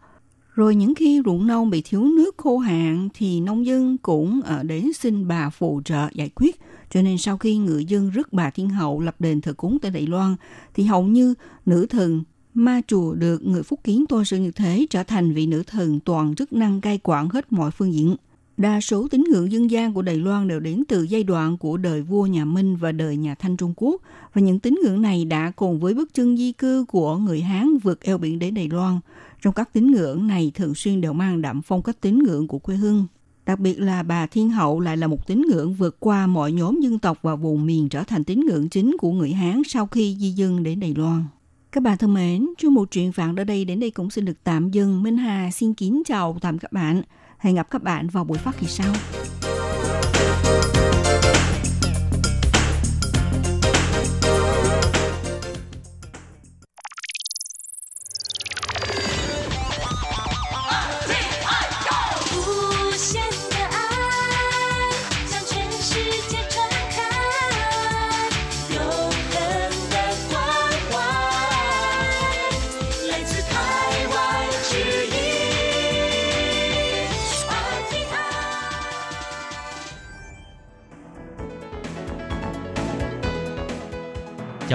[0.60, 4.63] Rồi những khi ruộng nông bị thiếu nước khô hạn thì nông dân cũng ở
[4.63, 6.60] đến xin bà phụ trợ giải quyết.
[6.89, 9.91] Cho nên sau khi người dân rước bà Thiên Hậu lập đền thờ cúng tại
[9.91, 10.36] Đài Loan
[10.74, 11.34] thì hầu như
[11.65, 15.45] nữ thần ma chùa được người Phúc Kiến tôn sư như thế trở thành vị
[15.45, 18.15] nữ thần toàn chức năng cai quản hết mọi phương diện.
[18.58, 21.78] Đa số tín ngưỡng dân gian của Đài Loan đều đến từ giai đoạn của
[21.78, 24.02] đời vua nhà Minh và đời nhà Thanh Trung Quốc,
[24.34, 27.78] và những tín ngưỡng này đã cùng với bước chân di cư của người Hán
[27.78, 29.00] vượt eo biển đến Đài Loan.
[29.41, 32.60] Trong các tín ngưỡng này thường xuyên đều mang đậm phong cách tín ngưỡng của
[32.60, 33.08] quê hương.
[33.45, 36.80] Đặc biệt là bà Thiên Hậu lại là một tín ngưỡng vượt qua mọi nhóm
[36.80, 40.17] dân tộc và vùng miền trở thành tín ngưỡng chính của người Hán sau khi
[40.19, 41.23] di dân đến Đài Loan.
[41.71, 44.43] Các bạn thân mến, chương một truyện vạn ở đây đến đây cũng xin được
[44.43, 45.04] tạm dừng.
[45.04, 47.02] Minh Hà xin kính chào tạm các bạn.
[47.38, 48.93] Hẹn gặp các bạn vào buổi phát kỳ sau.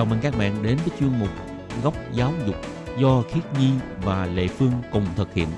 [0.05, 1.29] Chào mừng các bạn đến với chuyên mục
[1.83, 2.57] Góc giáo dục
[2.99, 3.71] do Khiết Nhi
[4.03, 5.49] và Lệ Phương cùng thực hiện.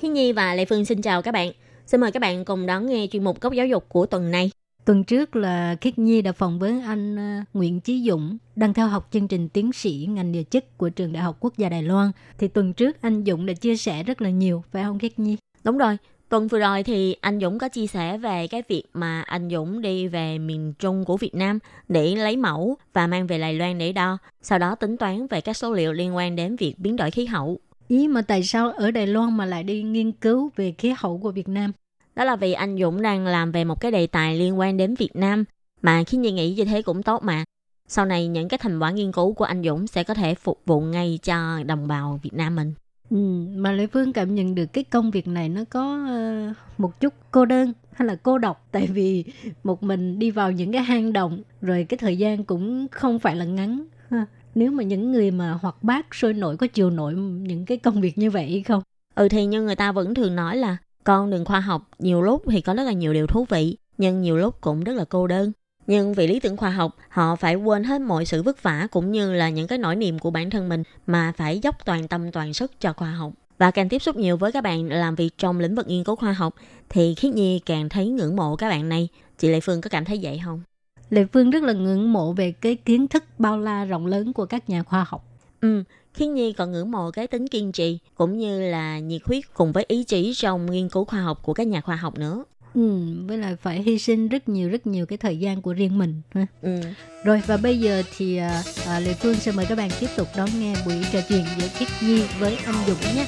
[0.00, 1.52] Khiết Nhi và Lệ Phương xin chào các bạn.
[1.86, 4.50] Xin mời các bạn cùng đón nghe chuyên mục Góc giáo dục của tuần này.
[4.84, 8.88] Tuần trước là Khiết Nhi đã phỏng vấn anh ờ, Nguyễn Chí Dũng đang theo
[8.88, 11.82] học chương trình tiến sĩ ngành địa chất của trường Đại học Quốc gia Đài
[11.82, 12.10] Loan.
[12.38, 15.36] Thì tuần trước anh Dũng đã chia sẻ rất là nhiều, phải không Khiết Nhi?
[15.64, 15.96] Đúng rồi,
[16.28, 19.80] tuần vừa rồi thì anh Dũng có chia sẻ về cái việc mà anh Dũng
[19.80, 23.78] đi về miền Trung của Việt Nam để lấy mẫu và mang về Đài Loan
[23.78, 26.96] để đo, sau đó tính toán về các số liệu liên quan đến việc biến
[26.96, 27.58] đổi khí hậu.
[27.88, 31.18] Ý mà tại sao ở Đài Loan mà lại đi nghiên cứu về khí hậu
[31.18, 31.72] của Việt Nam?
[32.14, 34.94] Đó là vì anh Dũng đang làm về một cái đề tài liên quan đến
[34.94, 35.44] Việt Nam
[35.82, 37.44] mà khi Nhi nghĩ như thế cũng tốt mà.
[37.86, 40.60] Sau này những cái thành quả nghiên cứu của anh Dũng sẽ có thể phục
[40.66, 42.74] vụ ngay cho đồng bào Việt Nam mình.
[43.10, 43.16] Ừ,
[43.56, 46.06] mà Lê Phương cảm nhận được cái công việc này nó có
[46.50, 48.68] uh, một chút cô đơn hay là cô độc.
[48.72, 49.24] Tại vì
[49.64, 53.36] một mình đi vào những cái hang động rồi cái thời gian cũng không phải
[53.36, 54.26] là ngắn ha.
[54.54, 58.00] nếu mà những người mà hoạt bát sôi nổi có chiều nổi những cái công
[58.00, 58.82] việc như vậy không?
[59.14, 62.42] Ừ thì như người ta vẫn thường nói là con đường khoa học nhiều lúc
[62.50, 65.26] thì có rất là nhiều điều thú vị nhưng nhiều lúc cũng rất là cô
[65.26, 65.52] đơn
[65.88, 69.12] nhưng vì lý tưởng khoa học họ phải quên hết mọi sự vất vả cũng
[69.12, 72.32] như là những cái nỗi niềm của bản thân mình mà phải dốc toàn tâm
[72.32, 73.32] toàn sức cho khoa học.
[73.58, 76.16] Và càng tiếp xúc nhiều với các bạn làm việc trong lĩnh vực nghiên cứu
[76.16, 76.54] khoa học
[76.88, 79.08] thì khiết nhi càng thấy ngưỡng mộ các bạn này.
[79.38, 80.62] Chị lệ phương có cảm thấy vậy không?
[81.10, 84.46] Lệ phương rất là ngưỡng mộ về cái kiến thức bao la rộng lớn của
[84.46, 85.24] các nhà khoa học.
[85.60, 85.82] Ừ
[86.18, 89.72] khiết nhi còn ngưỡng mộ cái tính kiên trì cũng như là nhiệt huyết cùng
[89.72, 92.44] với ý chí trong nghiên cứu khoa học của các nhà khoa học nữa
[92.74, 95.98] Ừ, với lại phải hy sinh rất nhiều rất nhiều cái thời gian của riêng
[95.98, 96.46] mình ha.
[96.62, 96.80] ừ.
[97.24, 100.28] Rồi và bây giờ thì à, à, Lê Phương sẽ mời các bạn tiếp tục
[100.36, 103.26] đón nghe buổi trò chuyện giữa Khiết Nhi với anh Dũng nhé.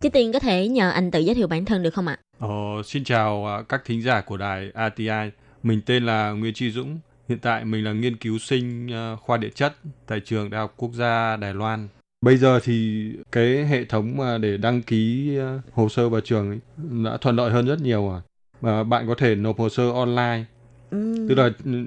[0.00, 2.18] Trước tiên có thể nhờ anh tự giới thiệu bản thân được không ạ?
[2.38, 2.48] Ờ,
[2.84, 5.30] xin chào à, các thính giả của đài RTI.
[5.62, 6.98] Mình tên là Nguyễn Tri Dũng.
[7.28, 10.74] Hiện tại mình là nghiên cứu sinh à, khoa địa chất tại trường Đại học
[10.76, 11.88] Quốc gia Đài Loan.
[12.24, 16.50] Bây giờ thì cái hệ thống mà để đăng ký ờ, hồ sơ vào trường
[16.50, 16.58] ấy
[17.04, 18.20] đã thuận lợi hơn rất nhiều rồi.
[18.60, 20.44] Và bạn có thể nộp hồ sơ online.
[20.90, 21.26] Ừ.
[21.28, 21.84] Tức là ừ,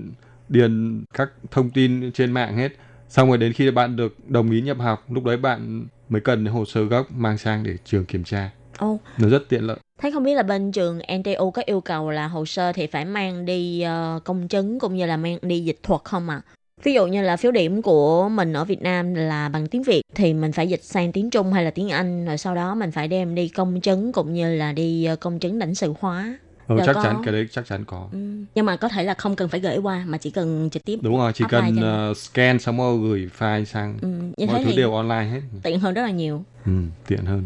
[0.49, 2.69] điền các thông tin trên mạng hết.
[3.09, 6.45] Xong rồi đến khi bạn được đồng ý nhập học, lúc đấy bạn mới cần
[6.45, 8.49] hồ sơ gốc mang sang để trường kiểm tra.
[8.77, 9.77] Ồ, Nó rất tiện lợi.
[10.01, 13.05] thế không biết là bên trường NTU có yêu cầu là hồ sơ thì phải
[13.05, 16.41] mang đi ờ, công chứng cũng như là mang đi dịch thuật không ạ?
[16.83, 20.01] Ví dụ như là phiếu điểm của mình ở Việt Nam là bằng tiếng Việt
[20.15, 22.91] thì mình phải dịch sang tiếng Trung hay là tiếng Anh rồi sau đó mình
[22.91, 26.37] phải đem đi công chứng cũng như là đi ờ, công chứng lãnh sự hóa.
[26.67, 27.03] Ừ, chắc có.
[27.03, 28.07] chắn cái đấy chắc chắn có.
[28.11, 28.17] Ừ.
[28.55, 30.99] Nhưng mà có thể là không cần phải gửi qua mà chỉ cần trực tiếp
[31.01, 33.97] Đúng rồi, chỉ cần ờ, scan xong rồi gửi file sang.
[34.01, 35.41] ừ, như Mọi thế thứ thì đều online hết.
[35.63, 36.43] tiện hơn rất là nhiều.
[36.65, 36.71] Ừ,
[37.07, 37.43] tiện hơn.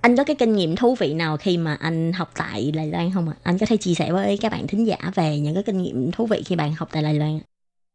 [0.00, 3.10] Anh có cái kinh nghiệm thú vị nào khi mà anh học tại Đài Loan
[3.14, 3.34] không ạ?
[3.42, 6.10] Anh có thể chia sẻ với các bạn thính giả về những cái kinh nghiệm
[6.12, 7.38] thú vị khi bạn học tại Đài Loan.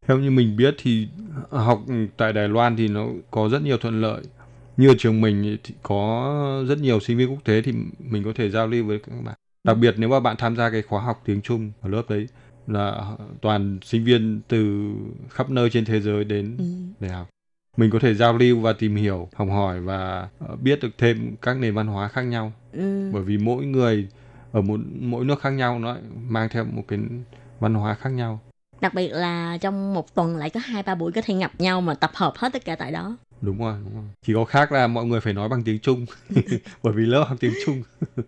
[0.07, 1.07] Theo như mình biết thì
[1.49, 1.81] học
[2.17, 4.21] tại Đài Loan thì nó có rất nhiều thuận lợi.
[4.77, 8.31] Như ở trường mình thì có rất nhiều sinh viên quốc tế thì mình có
[8.35, 9.35] thể giao lưu với các bạn.
[9.63, 12.27] Đặc biệt nếu mà bạn tham gia cái khóa học tiếng Trung ở lớp đấy
[12.67, 14.91] là toàn sinh viên từ
[15.29, 16.65] khắp nơi trên thế giới đến Ừ.
[16.99, 17.29] để học.
[17.77, 21.35] Mình có thể giao lưu và tìm hiểu, học hỏi và ờ, biết được thêm
[21.41, 22.53] các nền văn hóa khác nhau.
[22.71, 23.09] Ừ.
[23.13, 24.07] Bởi vì mỗi người
[24.51, 25.97] ở một mỗi nước khác nhau nó
[26.29, 26.99] mang theo một cái
[27.59, 28.41] văn hóa khác nhau.
[28.83, 31.81] Đặc biệt là trong một tuần lại có hai ba buổi có thể gặp nhau
[31.81, 33.15] mà tập hợp hết tất cả tại đó.
[33.41, 34.03] đúng rồi, đúng rồi.
[34.25, 36.05] chỉ có khác là mọi người phải nói bằng tiếng Trung
[36.83, 37.83] bởi vì lớp học tiếng Trung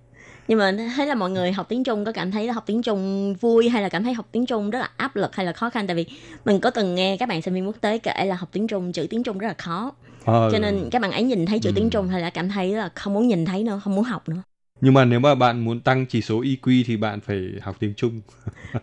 [0.48, 2.82] Nhưng mà thấy là mọi người học tiếng Trung có cảm thấy là học tiếng
[2.82, 5.54] Trung vui hay là cảm thấy học tiếng Trung rất là áp lực hay là
[5.54, 6.06] khó khăn tại vì
[6.46, 8.92] mình có từng nghe các bạn sinh viên quốc tế kể là học tiếng Trung
[8.92, 9.92] chữ tiếng Trung rất là khó.
[10.26, 11.74] Ờ, Cho nên các bạn ấy nhìn thấy chữ Ừ.
[11.76, 14.30] tiếng Trung hay là cảm thấy là không muốn nhìn thấy nữa, không muốn học
[14.30, 14.42] nữa.
[14.82, 17.94] nhưng mà nếu mà bạn muốn tăng chỉ số EQ thì bạn phải học tiếng
[17.98, 18.22] Trung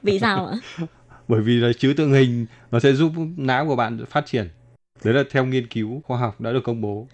[0.03, 0.59] Vì sao ạ?
[1.29, 4.49] Bởi vì là chữ tượng hình nó sẽ giúp não của bạn phát triển
[5.05, 7.07] đấy là theo nghiên cứu khoa học đã được công bố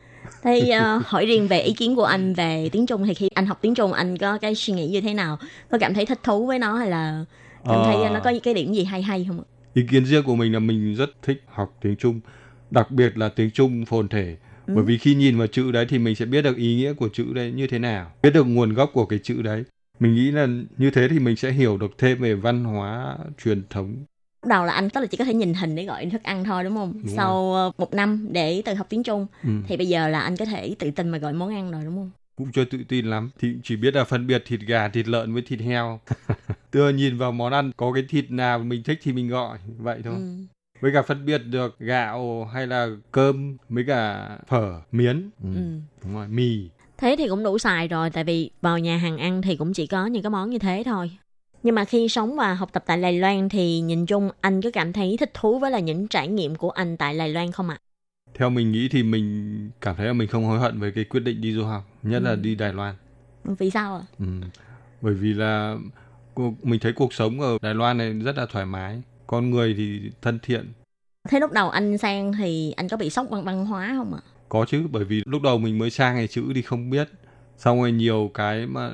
[0.42, 3.46] Thế ờ, hỏi riêng về ý kiến của anh về tiếng Trung thì khi anh
[3.46, 5.38] học tiếng Trung anh có cái suy nghĩ như thế nào?
[5.70, 7.24] Có cảm thấy thích thú với nó hay là
[7.64, 8.10] cảm thấy Ờ.
[8.10, 9.42] nó có cái điểm gì hay hay không
[9.74, 12.20] ý kiến riêng của mình là mình rất thích học tiếng Trung
[12.70, 14.36] đặc biệt là tiếng Trung phồn thể
[14.68, 14.74] Ừ.
[14.74, 17.08] Bởi vì khi nhìn vào chữ đấy thì mình sẽ biết được ý nghĩa của
[17.12, 19.64] chữ đấy như thế nào, biết được nguồn gốc của cái chữ đấy.
[20.00, 20.46] Mình nghĩ là
[20.78, 23.96] như thế thì mình sẽ hiểu được thêm về văn hóa truyền thống
[24.42, 26.44] lúc đầu là anh tức là chỉ có thể nhìn hình để gọi thức ăn
[26.44, 27.62] thôi đúng không đúng sau rồi.
[27.62, 29.50] Ờ, một năm để tự học tiếng trung ừ.
[29.68, 31.96] thì bây giờ là anh có thể tự tin mà gọi món ăn rồi đúng
[31.96, 35.08] không cũng chưa tự tin lắm thì chỉ biết là phân biệt thịt gà thịt
[35.08, 36.00] lợn với thịt heo
[36.70, 40.00] Tưa nhìn vào món ăn có cái thịt nào mình thích thì mình gọi vậy
[40.04, 40.44] thôi ừ.
[40.80, 45.48] với cả phân biệt được gạo hay là cơm với cả phở miến ừ.
[45.54, 45.60] Ừ.
[46.04, 49.42] đúng rồi mì thế thì cũng đủ xài rồi tại vì vào nhà hàng ăn
[49.42, 51.10] thì cũng chỉ có những cái món như thế thôi
[51.62, 54.70] nhưng mà khi sống và học tập tại Đài Loan thì nhìn chung anh có
[54.72, 57.68] cảm thấy thích thú với là những trải nghiệm của anh tại Đài Loan không
[57.68, 57.78] ạ?
[57.80, 57.84] À?
[58.34, 61.20] Theo mình nghĩ thì mình cảm thấy là mình không hối hận với cái quyết
[61.20, 62.24] định đi du học, nhất ừ.
[62.24, 62.94] là đi Đài Loan.
[63.44, 64.02] Vì sao ạ?
[64.02, 64.06] À?
[64.18, 64.26] Ừ.
[65.00, 65.76] Bởi vì là
[66.62, 70.00] mình thấy cuộc sống ở Đài Loan này rất là thoải mái, con người thì
[70.22, 70.72] thân thiện.
[71.28, 74.20] Thế lúc đầu anh sang thì anh có bị sốc văn văn hóa không ạ?
[74.24, 74.37] À?
[74.48, 77.08] Có chứ, bởi vì lúc đầu mình mới sang này chữ thì không biết,
[77.56, 78.90] xong rồi nhiều cái mà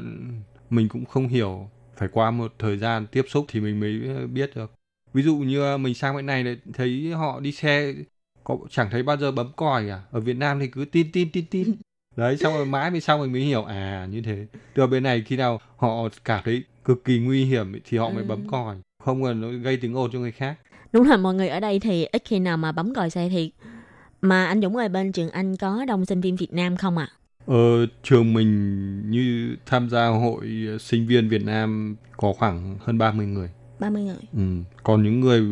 [0.70, 1.70] mình cũng không hiểu.
[1.96, 4.72] Phải qua một thời gian tiếp xúc thì mình mới biết được.
[5.12, 7.94] Ví dụ như mình sang bên này thấy họ đi xe
[8.44, 11.30] có chẳng thấy bao giờ bấm còi à ở Việt Nam thì cứ tin tin
[11.32, 11.74] tin tin.
[12.16, 14.46] Đấy xong rồi mãi mới sau mình mới hiểu à như thế.
[14.74, 18.22] Từ bên này khi nào họ cảm thấy cực kỳ nguy hiểm thì họ mới
[18.22, 18.28] ừ.
[18.28, 18.76] bấm còi.
[19.04, 20.58] Không là nó gây tiếng ồn cho người khác.
[20.92, 23.52] Đúng là mọi người ở đây thì ít khi nào mà bấm còi xe thì
[24.24, 27.08] mà anh Dũng ơi bên trường anh có đông sinh viên Việt Nam không ạ
[27.10, 27.16] à?
[27.46, 33.26] Ờ, trường mình như tham gia hội sinh viên Việt Nam có khoảng hơn 30
[33.26, 33.48] người.
[33.78, 34.16] 30 người.
[34.32, 34.40] Ừ.
[34.82, 35.42] Còn những người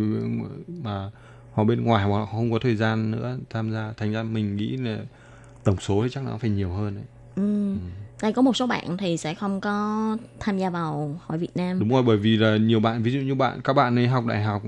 [0.82, 1.10] mà
[1.52, 4.56] họ bên ngoài hoặc họ không có thời gian nữa tham gia, thành ra mình
[4.56, 4.98] nghĩ là
[5.64, 7.04] tổng số thì chắc nó phải nhiều hơn đấy.
[7.36, 7.72] Ừ.
[7.72, 7.78] ừ.
[8.22, 11.78] Đây có một số bạn thì sẽ không có tham gia vào hội Việt Nam.
[11.78, 14.26] Đúng rồi, bởi vì là nhiều bạn ví dụ như bạn các bạn ấy học
[14.26, 14.62] đại học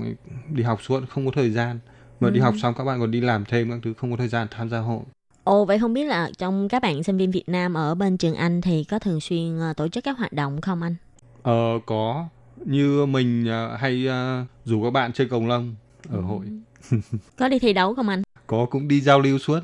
[0.49, 1.79] đi học suốt không có thời gian
[2.19, 2.31] mà ừ.
[2.31, 4.47] đi học xong các bạn còn đi làm thêm các thứ không có thời gian
[4.51, 5.01] tham gia hội
[5.45, 8.35] Ồ vậy không biết là trong các bạn sinh viên Việt Nam ở bên trường
[8.35, 10.95] Anh thì có thường xuyên ờ, tổ chức các hoạt động không anh?
[11.43, 12.25] Ờ có.
[12.65, 15.75] Như mình uh, hay uh, rủ các bạn chơi cầu lông
[16.09, 16.21] ở ừ.
[16.21, 16.45] hội.
[17.37, 18.21] có đi thi đấu không anh?
[18.47, 19.59] Có cũng đi giao lưu suốt.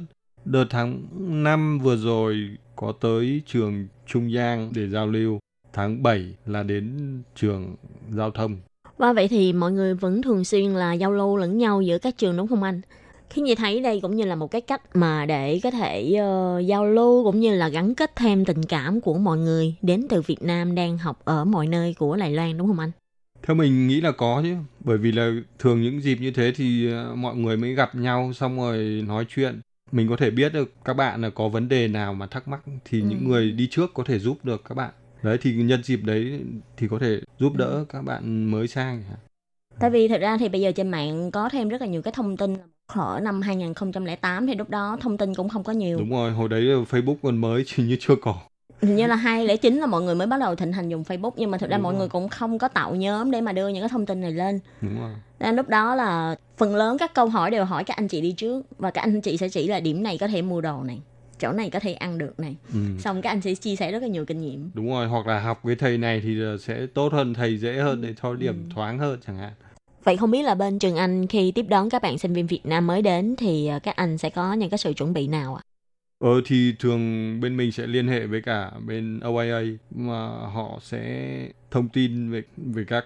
[0.46, 1.04] Đợt tháng
[1.44, 5.40] 5 vừa rồi có tới trường Trung Giang để giao lưu.
[5.74, 6.98] Tháng 7 là đến
[7.36, 7.76] trường
[8.10, 8.58] giao thông.
[9.02, 12.18] Và vậy thì mọi người vẫn thường xuyên là giao lưu lẫn nhau giữa các
[12.18, 12.82] trường đúng không anh?
[13.30, 16.66] khi như thấy đây cũng như là một cái cách mà để có thể uh,
[16.66, 20.22] giao lưu cũng như là gắn kết thêm tình cảm của mọi người đến từ
[20.22, 22.92] Việt Nam đang học ở mọi nơi của Đài Loan đúng không anh?
[23.44, 26.90] Theo mình nghĩ là có chứ, bởi vì là thường những dịp như thế thì
[27.12, 29.62] uh, mọi người mới gặp nhau xong rồi nói chuyện.
[29.92, 32.62] Mình có thể biết được các bạn là có vấn đề nào mà thắc mắc
[32.86, 33.08] thì ừ.
[33.10, 34.92] những người đi trước có thể giúp được các bạn.
[35.24, 36.42] Đấy thì nhân dịp đấy
[36.78, 37.86] thì có thể giúp đỡ ừ.
[37.90, 39.04] các bạn mới sang.
[39.80, 42.14] Tại vì thật ra thì bây giờ trên mạng có thêm rất là nhiều cái
[42.14, 42.56] thông tin
[42.88, 46.00] ở năm 2008 thì lúc đó thông tin cũng không có nhiều.
[46.00, 48.36] Đúng rồi, hồi đấy Facebook còn mới chứ như chưa có.
[48.82, 51.52] Hình như là 2009 là mọi người mới bắt đầu thịnh hành dùng Facebook nhưng
[51.52, 52.00] mà thực ra Đúng mọi rồi.
[52.00, 54.60] người cũng không có tạo nhóm để mà đưa những cái thông tin này lên.
[54.82, 55.12] Đúng rồi.
[55.40, 58.32] Nên lúc đó là phần lớn các câu hỏi đều hỏi các anh chị đi
[58.32, 61.00] trước và các anh chị sẽ chỉ là điểm này có thể mua đồ này
[61.42, 62.80] chỗ này có thể ăn được này ừ.
[63.00, 65.40] xong các anh sẽ chia sẻ rất là nhiều kinh nghiệm đúng rồi hoặc là
[65.40, 68.70] học với thầy này thì sẽ tốt hơn thầy dễ hơn để cho điểm ừ.
[68.76, 69.54] thoáng hơn chẳng hạn
[70.04, 72.66] Vậy không biết là bên trường Anh khi tiếp đón các bạn sinh viên Việt
[72.66, 75.56] Nam mới đến thì ờ, các anh sẽ có những cái sự chuẩn bị nào
[75.56, 75.62] ạ?
[76.20, 77.00] Ờ thì thường
[77.42, 79.62] bên mình sẽ liên hệ với cả bên OIA
[79.96, 83.06] mà họ sẽ thông tin về về các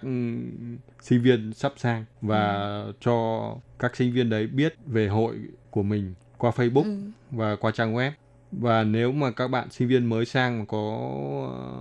[1.01, 2.53] sinh viên sắp sang và
[2.85, 2.93] ừ.
[3.01, 5.35] cho các sinh viên đấy biết về hội
[5.71, 6.97] của mình qua Facebook ừ.
[7.31, 8.11] và qua trang web
[8.59, 10.81] và nếu mà các bạn sinh viên mới sang mà có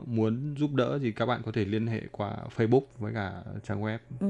[0.06, 3.32] muốn giúp đỡ thì các bạn có thể liên hệ qua Facebook với cả
[3.64, 3.98] trang web.
[4.20, 4.28] Ừ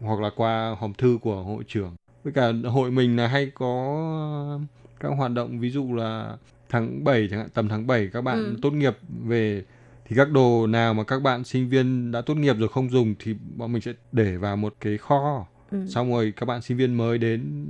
[0.00, 4.60] hoặc là qua hòm thư của hội trưởng với cả hội mình là hay có
[5.00, 6.36] các hoạt động ví dụ là
[6.68, 8.56] tháng 7 chẳng hạn tầm tháng 7 các bạn ừ.
[8.62, 9.64] tốt nghiệp về
[10.04, 13.14] thì các đồ nào mà các bạn sinh viên đã tốt nghiệp rồi không dùng
[13.18, 15.86] thì bọn mình sẽ để vào một cái kho ừ.
[15.88, 17.66] xong rồi các bạn sinh viên mới đến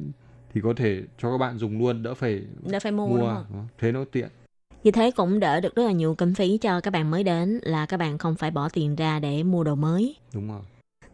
[0.55, 3.45] thì có thể cho các bạn dùng luôn đỡ phải đỡ phải mua, mua.
[3.79, 4.29] thế nó tiện
[4.83, 7.59] như thế cũng đỡ được rất là nhiều kinh phí cho các bạn mới đến
[7.63, 10.61] là các bạn không phải bỏ tiền ra để mua đồ mới đúng rồi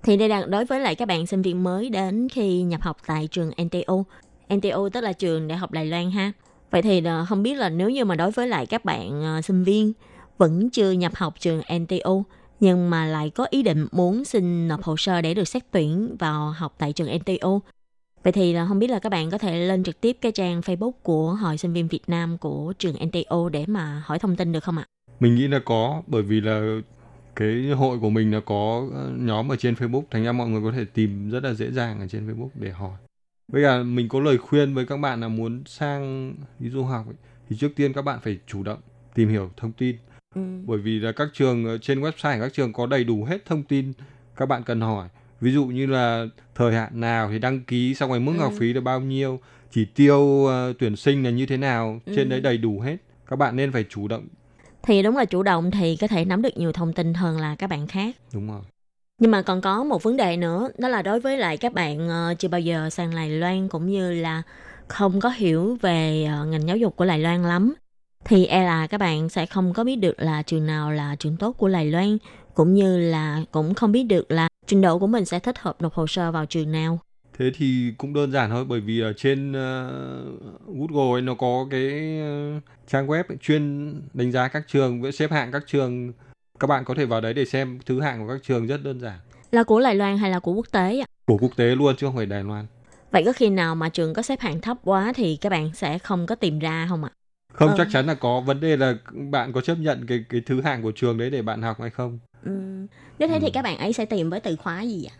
[0.06, 2.96] thì đây là đối với lại các bạn sinh viên mới đến khi nhập học
[3.06, 4.04] tại trường NTO.
[4.54, 6.32] NTO tức là trường Đại học Đài Loan ha.
[6.70, 9.40] Vậy thì ờ, không biết là nếu như mà đối với lại các bạn ờ,
[9.42, 9.92] sinh viên
[10.38, 12.22] vẫn chưa nhập học trường NTO
[12.60, 16.16] nhưng mà lại có ý định muốn xin nộp hồ sơ để được xét tuyển
[16.18, 17.60] vào học tại trường NTO.
[18.22, 20.60] Vậy thì là không biết là các bạn có thể lên trực tiếp cái trang
[20.60, 24.52] Facebook của Hội sinh viên Việt Nam của trường NTO để mà hỏi thông tin
[24.52, 24.84] được không ạ?
[25.20, 26.80] Mình nghĩ là có, bởi vì là
[27.36, 30.62] cái hội của mình là có ờ, nhóm ở trên Facebook thành ra mọi người
[30.62, 32.98] có thể tìm rất là dễ dàng ở trên Facebook để hỏi
[33.52, 37.06] Với cả mình có lời khuyên với các bạn là muốn sang đi du học
[37.06, 37.14] ấy,
[37.48, 38.78] thì trước tiên các bạn phải chủ động
[39.14, 39.96] tìm hiểu thông tin.
[40.34, 40.40] Ừ.
[40.66, 43.92] Bởi vì là các trường trên website các trường có đầy đủ hết thông tin
[44.36, 45.08] các bạn cần hỏi.
[45.46, 48.38] Ví dụ như là thời hạn nào thì đăng ký xong rồi mức Ừ.
[48.38, 49.40] học phí là bao nhiêu,
[49.70, 52.12] chỉ tiêu uh, tuyển sinh là như thế nào, Ừ.
[52.16, 52.96] trên đấy đầy đủ hết.
[53.30, 54.26] Các bạn nên phải chủ động.
[54.82, 57.54] Thì đúng là chủ động thì có thể nắm được nhiều thông tin hơn là
[57.54, 58.16] các bạn khác.
[58.34, 58.60] Đúng rồi.
[59.20, 62.08] Nhưng mà còn có một vấn đề nữa, đó là đối với lại các bạn
[62.08, 64.42] ờ, chưa bao giờ sang Đài Loan cũng như là
[64.88, 67.74] không có hiểu về ờ, ngành giáo dục của Đài Loan lắm,
[68.24, 71.36] thì e là các bạn sẽ không có biết được là trường nào là trường
[71.36, 72.18] tốt của Đài Loan,
[72.56, 75.82] cũng như là cũng không biết được là trình độ của mình sẽ thích hợp
[75.82, 76.98] nộp hồ sơ vào trường nào.
[77.38, 79.90] Thế thì cũng đơn giản thôi bởi vì ở trên ờ,
[80.66, 85.12] Google ấy nó có cái ờ, trang web ấy, chuyên đánh giá các trường với
[85.12, 86.12] xếp hạng các trường.
[86.60, 89.00] Các bạn có thể vào đấy để xem thứ hạng của các trường rất đơn
[89.00, 89.18] giản.
[89.50, 91.06] Là của Đài Loan hay là của quốc tế ạ?
[91.26, 92.66] Của quốc tế luôn chứ không phải Đài Loan.
[93.10, 95.98] Vậy có khi nào mà trường có xếp hạng thấp quá thì các bạn sẽ
[95.98, 97.10] không có tìm ra không ạ?
[97.56, 97.74] Không Ờ.
[97.78, 98.94] chắc chắn là có vấn đề là
[99.30, 101.90] bạn có chấp nhận cái cái thứ hạng của trường đấy để bạn học hay
[101.90, 102.18] không.
[102.44, 102.86] Ừm,
[103.18, 105.14] Nếu thế thì các bạn ấy sẽ tìm với từ khóa gì ạ?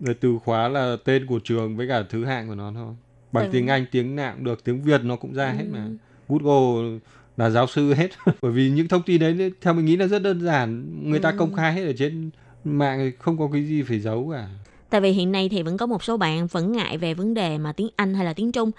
[0.00, 2.94] Rồi từ khóa là tên của trường với cả thứ hạng của nó thôi.
[3.32, 5.84] Bằng Từ- tiếng Anh, tiếng nào cũng được, tiếng Việt nó cũng ra hết mà.
[5.84, 5.96] Ừm.
[6.28, 6.98] Google
[7.36, 8.08] là giáo sư hết.
[8.42, 10.90] Bởi vì những thông tin đấy theo mình nghĩ là rất đơn giản.
[11.10, 11.38] Người ta Ừm.
[11.38, 12.30] công khai hết ở trên
[12.64, 14.48] mạng không có cái gì phải giấu cả.
[14.90, 17.58] Tại vì hiện nay thì vẫn có một số bạn vẫn ngại về vấn đề
[17.58, 18.70] mà tiếng Anh hay là tiếng Trung.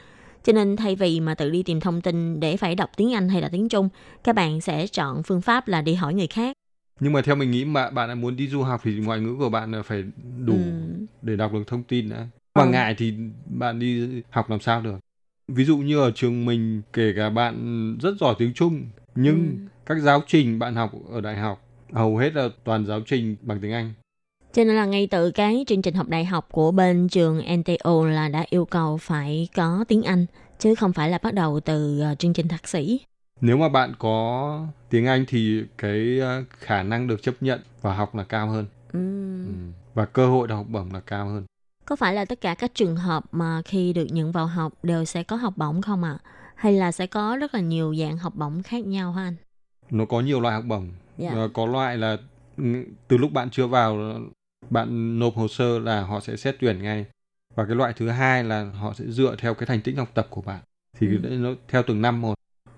[0.45, 3.29] Cho nên thay vì mà tự đi tìm thông tin để phải đọc tiếng Anh
[3.29, 3.89] hay là tiếng Trung,
[4.23, 6.53] các bạn sẽ chọn phương pháp là đi hỏi người khác.
[6.99, 9.49] Nhưng mà theo mình nghĩ mà bạn muốn đi du học thì ngoại ngữ của
[9.49, 10.03] bạn là phải
[10.45, 11.05] đủ Ừm.
[11.21, 12.27] để đọc được thông tin đã.
[12.55, 12.69] Mà Ừ.
[12.69, 13.13] ngại thì
[13.45, 14.99] bạn đi học làm sao được.
[15.47, 17.55] Ví dụ như ở trường mình kể cả bạn
[18.01, 18.85] rất giỏi tiếng Trung
[19.15, 19.67] nhưng Ừm.
[19.85, 23.59] các giáo trình bạn học ở đại học hầu hết là toàn giáo trình bằng
[23.61, 23.93] tiếng Anh.
[24.55, 28.05] Cho nên là ngay từ cái chương trình học đại học của bên trường NTO
[28.05, 30.25] là đã yêu cầu phải có tiếng Anh,
[30.59, 33.01] chứ không phải là bắt đầu từ ờ, chương trình thạc sĩ.
[33.41, 37.93] Nếu mà bạn có tiếng Anh thì cái ờ, khả năng được chấp nhận vào
[37.93, 38.65] học là cao hơn.
[38.93, 39.45] Ừ.
[39.93, 41.45] và cơ hội được học bổng là cao hơn.
[41.85, 45.05] Có phải là tất cả các trường hợp mà khi được nhận vào học đều
[45.05, 46.17] sẽ có học bổng không ạ?
[46.55, 49.35] Hay là sẽ có rất là nhiều dạng học bổng khác nhau hả anh?
[49.89, 50.89] Nó có nhiều loại học bổng.
[51.17, 51.29] Dạ.
[51.29, 52.17] Ờ, có loại là
[52.57, 52.63] ừ,
[53.07, 53.97] từ lúc bạn chưa vào
[54.69, 57.05] bạn nộp hồ sơ là họ sẽ xét tuyển ngay.
[57.55, 60.27] Và cái loại thứ hai là họ sẽ dựa theo cái thành tích học tập
[60.29, 60.59] của bạn.
[60.99, 61.29] Thì Ừ.
[61.29, 62.33] nó theo từng năm một.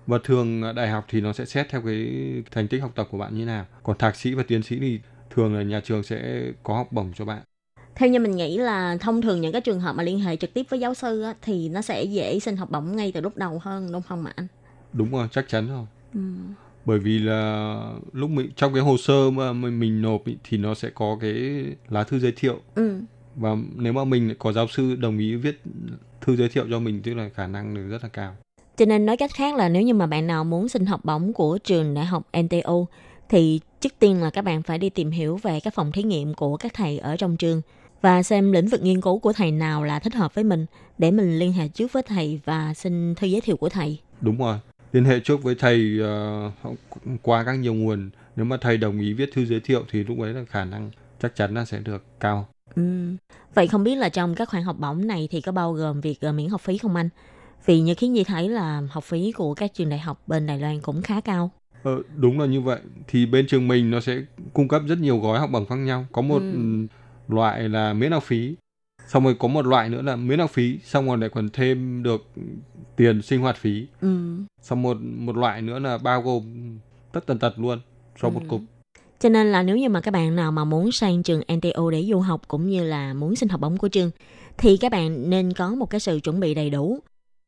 [0.06, 2.06] Và thường đại học thì nó sẽ xét theo cái
[2.50, 3.66] thành tích học tập của bạn như nào.
[3.82, 7.12] Còn thạc sĩ và tiến sĩ thì thường là nhà trường sẽ có học bổng
[7.14, 7.42] cho bạn.
[7.94, 10.54] Theo như mình nghĩ là thông thường những cái trường hợp mà liên hệ trực
[10.54, 13.36] tiếp với giáo sư á, thì nó sẽ dễ xin học bổng ngay từ lúc
[13.36, 14.46] đầu hơn đúng không ạ anh?
[14.92, 15.86] Đúng rồi, chắc chắn rồi.
[16.14, 16.20] Ừ.
[16.88, 20.58] bởi vì là lúc mình trong cái hồ sơ mà mình, mình nộp ý, thì
[20.58, 23.00] nó sẽ có cái lá thư giới thiệu Ừ.
[23.36, 25.62] và nếu mà mình có giáo sư đồng ý viết
[26.20, 28.36] thư giới thiệu cho mình tức là khả năng được rất là cao
[28.76, 31.32] Cho nên nói cách khác là nếu như mà bạn nào muốn xin học bổng
[31.32, 32.74] của trường đại học NTO
[33.28, 36.34] thì trước tiên là các bạn phải đi tìm hiểu về các phòng thí nghiệm
[36.34, 37.62] của các thầy ở trong trường
[38.02, 40.66] và xem lĩnh vực nghiên cứu của thầy nào là thích hợp với mình
[40.98, 43.98] để mình liên hệ trước với thầy và xin thư giới thiệu của thầy.
[44.20, 44.56] đúng rồi
[44.92, 46.50] liên hệ trước với thầy ờ,
[47.22, 50.20] qua các nhiều nguồn nếu mà thầy đồng ý viết thư giới thiệu thì lúc
[50.20, 52.82] ấy là khả năng chắc chắn là sẽ được cao Ừ.
[53.54, 56.20] Vậy không biết là trong các khoản học bổng này thì có bao gồm việc
[56.20, 57.08] ờ, miễn học phí không anh?
[57.66, 60.58] Vì như khiến Nhi thấy là học phí của các trường đại học bên Đài
[60.58, 61.50] Loan cũng khá cao.
[61.82, 64.18] Ờ, đúng là như vậy thì bên trường mình nó sẽ
[64.52, 66.86] cung cấp rất nhiều gói học bổng khác nhau có một ừ,
[67.28, 68.54] loại là miễn học phí
[69.08, 72.02] xong rồi có một loại nữa là miễn học phí xong rồi lại còn thêm
[72.02, 72.26] được
[72.96, 74.08] tiền sinh hoạt phí Ừ.
[74.62, 76.42] xong một một loại nữa là bao gồm
[77.12, 77.78] tất tần tật luôn
[78.22, 78.48] cho một Ừ.
[78.48, 78.60] cục
[79.20, 82.04] Cho nên là nếu như mà các bạn nào mà muốn sang trường NTO để
[82.10, 84.10] du học cũng như là muốn xin học bổng của trường
[84.58, 86.98] thì các bạn nên có một cái sự chuẩn bị đầy đủ.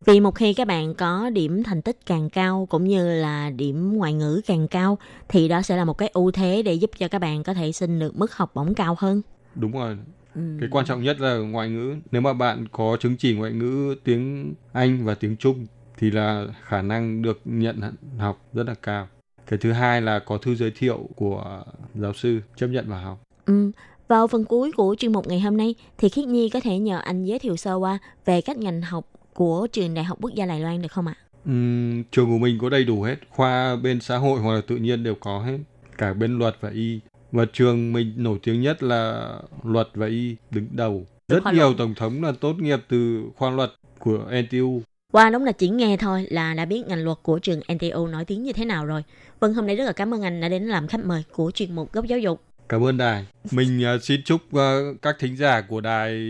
[0.07, 3.93] Vì một khi các bạn có điểm thành tích càng cao cũng như là điểm
[3.97, 4.99] ngoại ngữ càng cao
[5.29, 7.73] thì đó sẽ là một cái ưu thế để giúp cho các bạn có thể
[7.73, 9.23] xin được mức học bổng cao hơn.
[9.55, 9.97] đúng rồi
[10.35, 10.41] Ừ.
[10.61, 13.95] cái quan trọng nhất là ngoại ngữ nếu mà bạn có chứng chỉ ngoại ngữ
[14.05, 15.67] tiếng Anh và tiếng Trung
[15.99, 17.81] thì là khả năng được nhận
[18.19, 19.09] học rất là cao
[19.47, 21.63] cái thứ hai là có thư giới thiệu của
[21.95, 23.71] giáo sư chấp nhận vào học Ừ.
[24.09, 26.99] Vào phần cuối của chuyên mục ngày hôm nay thì Khiết Nhi có thể nhờ
[26.99, 30.47] anh giới thiệu sơ qua về các ngành học của trường Đại học Quốc gia
[30.47, 31.15] Đài Loan được không ạ?
[31.45, 34.77] Ừm, trường của mình có đầy đủ hết khoa bên xã hội hoặc là tự
[34.77, 35.59] nhiên đều có hết
[35.99, 37.01] cả bên luật và y
[37.33, 41.67] và trường mình nổi tiếng nhất là luật và y đứng đầu rất Khoa nhiều
[41.67, 41.79] luật.
[41.79, 45.97] tổng thống là tốt nghiệp từ khoa luật của NTU Qua đúng là chỉ nghe
[45.97, 49.03] thôi là đã biết ngành luật của trường NTO nổi tiếng như thế nào rồi.
[49.41, 51.75] Vâng, hôm nay rất là cảm ơn anh đã đến làm khách mời của chuyên
[51.75, 52.43] mục Góc Giáo dục.
[52.69, 53.27] Cảm ơn đài.
[53.51, 56.21] Mình uh, xin chúc uh, các thính giả của đài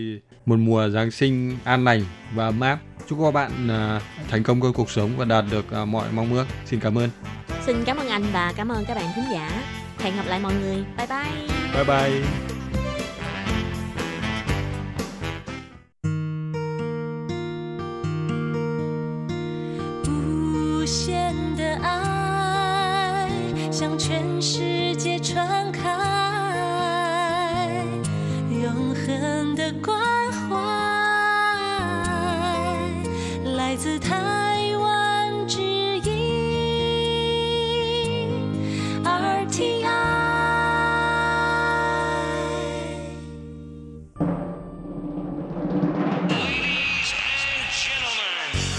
[0.46, 2.78] một mùa Giáng sinh an lành và ấm áp.
[3.08, 6.34] Chúc các bạn uh, thành công trong cuộc sống và đạt được uh, mọi mong
[6.34, 6.44] ước.
[6.66, 7.10] Xin cảm ơn.
[7.66, 9.79] Xin cảm ơn anh và cảm ơn các bạn thính giả.
[10.02, 12.50] hẹn gặp lại mọi người bye bye bye bye
[34.00, 34.29] time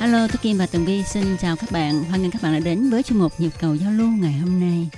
[0.00, 2.04] Hello, tôi Kim và Tường Vi xin chào các bạn.
[2.04, 4.60] Hoan nghênh các bạn đã đến với chuyên mục nhịp cầu giao lưu ngày hôm
[4.60, 4.88] nay.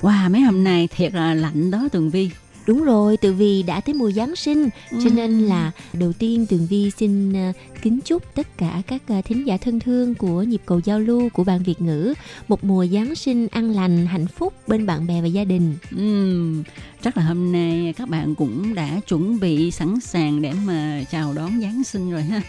[0.00, 2.30] Wow, mấy hôm nay thiệt là lạnh đó Tường Vi.
[2.66, 6.66] Đúng rồi, Tường Vi đã tới mùa Giáng sinh Cho nên là đầu tiên Tường
[6.70, 7.52] Vi xin ờ,
[7.82, 11.28] kính chúc tất cả các ờ, thính giả thân thương của nhịp cầu giao lưu
[11.28, 12.14] của bạn Việt ngữ
[12.48, 16.62] Một mùa Giáng sinh an lành, hạnh phúc bên bạn bè và gia đình Ừm,
[17.02, 21.32] chắc là hôm nay các bạn cũng đã chuẩn bị sẵn sàng để mà chào
[21.32, 22.42] đón Giáng sinh rồi ha.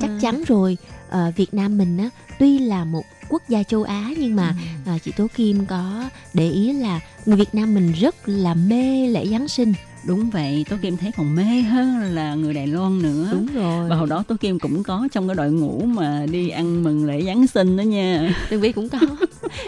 [0.00, 0.76] Chắc chắn rồi,
[1.08, 4.54] ờ, Việt Nam mình á, tuy là một quốc gia châu Á Nhưng mà
[4.86, 9.06] ờ, chị Tố Kim có để ý là người Việt Nam mình rất là mê
[9.06, 9.72] lễ Giáng sinh
[10.06, 13.28] Đúng vậy, Tố Kim thấy còn mê hơn là người Đài Loan nữa.
[13.32, 16.48] Đúng rồi Và hồi đó Tố Kim cũng có trong cái đội ngũ mà đi
[16.48, 18.34] ăn mừng lễ Giáng sinh đó nha.
[18.50, 18.98] Tường Vi cũng có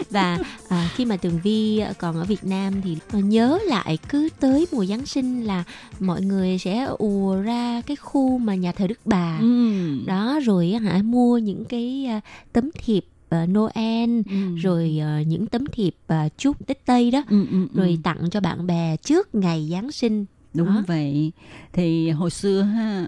[0.09, 0.37] và
[0.69, 4.85] à, khi mà Tường Vi còn ở Việt Nam thì nhớ lại cứ tới mùa
[4.85, 5.63] Giáng sinh là
[5.99, 10.05] mọi người sẽ ùa ra cái khu mà nhà thờ Đức Bà Ừm.
[10.05, 12.21] đó rồi hả mua những cái à,
[12.53, 14.55] tấm thiệp à, Noel Ừm.
[14.55, 18.01] rồi à, những tấm thiệp à, chúc Tết Tây đó Ừm, ừm, rồi ừm.
[18.01, 20.83] tặng cho bạn bè trước ngày Giáng sinh Đúng Đó.
[20.87, 21.31] vậy.
[21.73, 23.07] Thì hồi xưa ha,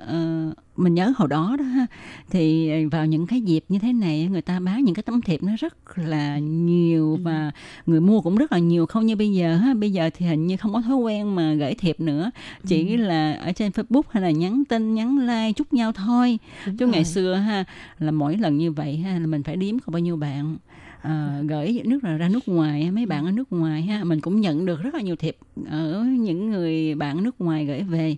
[0.75, 1.65] mình nhớ hồi đó đó
[2.29, 5.43] thì vào những cái dịp như thế này người ta bán những cái tấm thiệp
[5.43, 7.51] nó rất là nhiều và
[7.85, 9.73] người mua cũng rất là nhiều không như bây giờ ha.
[9.73, 12.31] Bây giờ thì hình như không có thói quen mà gửi thiệp nữa,
[12.67, 16.39] chỉ là ở trên Facebook hay là nhắn tin, nhắn like chúc nhau thôi.
[16.65, 17.13] Đúng Chứ ngày rồi.
[17.13, 17.63] xưa ha
[17.99, 20.57] là mỗi lần như vậy ha là mình phải đếm có bao nhiêu bạn.
[21.03, 24.41] À, gửi nước là ra nước ngoài mấy bạn ở nước ngoài ha mình cũng
[24.41, 25.37] nhận được rất là nhiều thiệp
[25.69, 28.15] ở những người bạn nước ngoài gửi về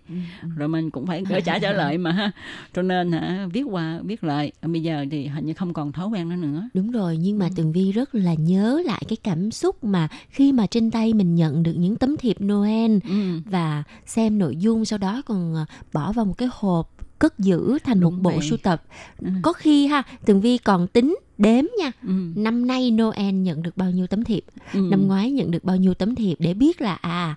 [0.57, 2.31] rồi mình cũng phải gửi trả trở lại mà ha
[2.73, 6.07] cho nên hả viết qua viết lại bây giờ thì hình như không còn thói
[6.07, 9.51] quen đó nữa Đúng rồi, nhưng mà Tường Vi rất là nhớ lại cái cảm
[9.51, 13.39] xúc mà khi mà trên tay mình nhận được những tấm thiệp Noel ừ.
[13.45, 17.77] và xem nội dung sau đó còn à, bỏ vào một cái hộp cất giữ
[17.83, 18.49] thành Đúng một bộ vậy.
[18.49, 18.83] sưu tập.
[19.21, 19.27] Ừ.
[19.41, 21.91] Có khi ha, Tường Vi còn tính đếm nha.
[22.03, 22.13] Ừ.
[22.35, 24.79] Năm nay Noel nhận được bao nhiêu tấm thiệp, Ừ.
[24.91, 27.35] năm ngoái nhận được bao nhiêu tấm thiệp để biết là à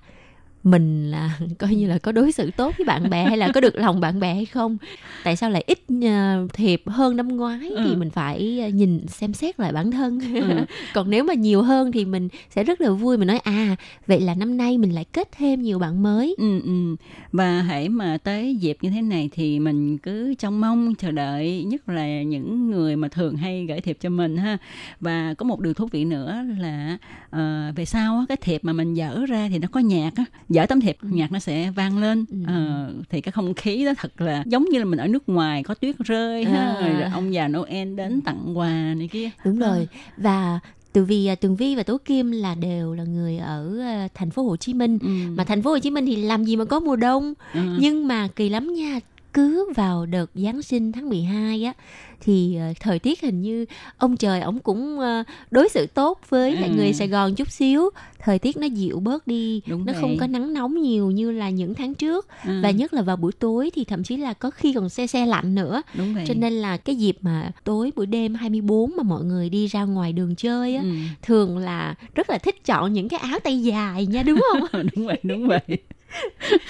[0.70, 3.60] mình là coi như là có đối xử tốt với bạn bè hay là có
[3.60, 4.76] được lòng bạn bè hay không
[5.24, 7.96] tại sao lại ít ờ, thiệp hơn năm ngoái thì Ừ.
[7.96, 10.64] mình phải ờ, nhìn xem xét lại bản thân Ừ.
[10.94, 14.20] còn nếu mà nhiều hơn thì mình sẽ rất là vui mình nói à vậy
[14.20, 16.96] là năm nay mình lại kết thêm nhiều bạn mới Ừ, ừ.
[17.32, 21.64] Và hãy mà tới dịp như thế này thì mình cứ trông mong chờ đợi
[21.64, 24.58] nhất là những người mà thường hay gửi thiệp cho mình ha.
[25.00, 26.98] Và có một điều thú vị nữa là
[27.30, 30.24] ờ, về sau á, cái thiệp mà mình dở ra thì nó có nhạc á,
[30.58, 32.24] dở tấm thiệp nhạc nó sẽ vang lên.
[32.30, 32.36] Ừ.
[32.46, 35.62] Ờ, thì cái không khí đó thật là giống như là mình ở nước ngoài
[35.62, 36.88] có tuyết rơi ha, À.
[36.98, 39.30] rồi ông già Noel đến tặng quà này kia.
[39.44, 39.68] đúng Ờ.
[39.76, 40.58] rồi và
[40.92, 44.30] từ vì à, Tường Vi và Tố Kim là đều là người ở à, thành
[44.30, 45.08] phố Hồ Chí Minh Ừ.
[45.36, 47.60] mà thành phố Hồ Chí Minh thì làm gì mà có mùa đông Ừ.
[47.78, 49.00] nhưng mà kỳ lắm nha
[49.38, 51.72] cứ vào đợt Giáng sinh tháng 12 á
[52.20, 53.64] thì ờ, thời tiết hình như
[53.98, 56.74] ông trời ổng cũng ờ, đối xử tốt với lại Ừ.
[56.76, 60.00] người Sài Gòn chút xíu thời tiết nó dịu bớt đi Đúng nó vậy.
[60.00, 62.60] không có nắng nóng nhiều như là những tháng trước Ừ.
[62.62, 65.26] và nhất là vào buổi tối thì thậm chí là có khi còn se se
[65.26, 66.24] lạnh nữa Đúng vậy.
[66.28, 69.84] cho nên là cái dịp mà tối buổi đêm 24 mà mọi người đi ra
[69.84, 70.88] ngoài đường chơi á Ừ.
[71.22, 74.62] thường là rất là thích chọn những cái áo tay dài nha đúng không
[74.96, 75.60] đúng vậy đúng vậy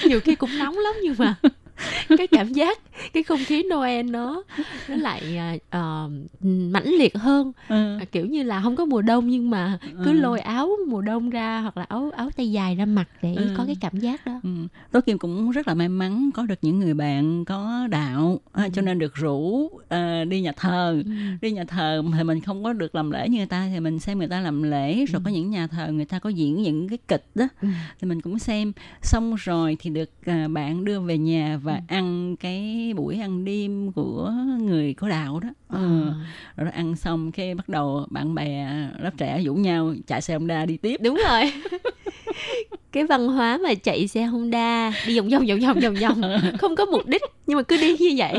[0.05, 1.35] nhiều khi cũng nóng lắm nhưng mà
[2.19, 2.79] cái cảm giác
[3.13, 4.43] cái không khí Noel nó
[4.89, 5.39] nó lại
[5.71, 6.11] ờ,
[6.43, 7.99] mãnh liệt hơn Ừ.
[8.01, 10.21] À, kiểu như là không có mùa đông nhưng mà cứ Ừ.
[10.21, 13.49] lôi áo mùa đông ra hoặc là áo áo tay dài ra mặc để Ừ.
[13.57, 14.51] có cái cảm giác đó Ừ.
[14.93, 18.69] Tố Kim cũng rất là may mắn có được những người bạn có đạo à,
[18.73, 21.11] cho nên được rủ à, đi nhà thờ Ừ.
[21.43, 23.99] đi nhà thờ thì mình không có được làm lễ như người ta thì mình
[23.99, 26.89] xem người ta làm lễ rồi có những nhà thờ người ta có diễn những
[26.89, 27.69] cái kịch đó Ừ.
[28.01, 28.73] thì mình cũng xem
[29.03, 31.81] xong rồi thì được à, bạn đưa về nhà và Ừ.
[31.89, 35.79] ăn cái buổi ăn đêm của người có đạo đó Ờ.
[35.79, 36.13] ừ.
[36.57, 38.67] rồi đó ăn xong cái bắt đầu bạn bè
[38.99, 41.53] lớp trẻ rủ nhau chạy xe Honda đi tiếp đúng rồi
[42.93, 46.23] cái văn hóa mà chạy xe Honda đi vòng vòng vòng vòng vòng vòng
[46.59, 48.39] không có mục đích nhưng mà cứ đi như vậy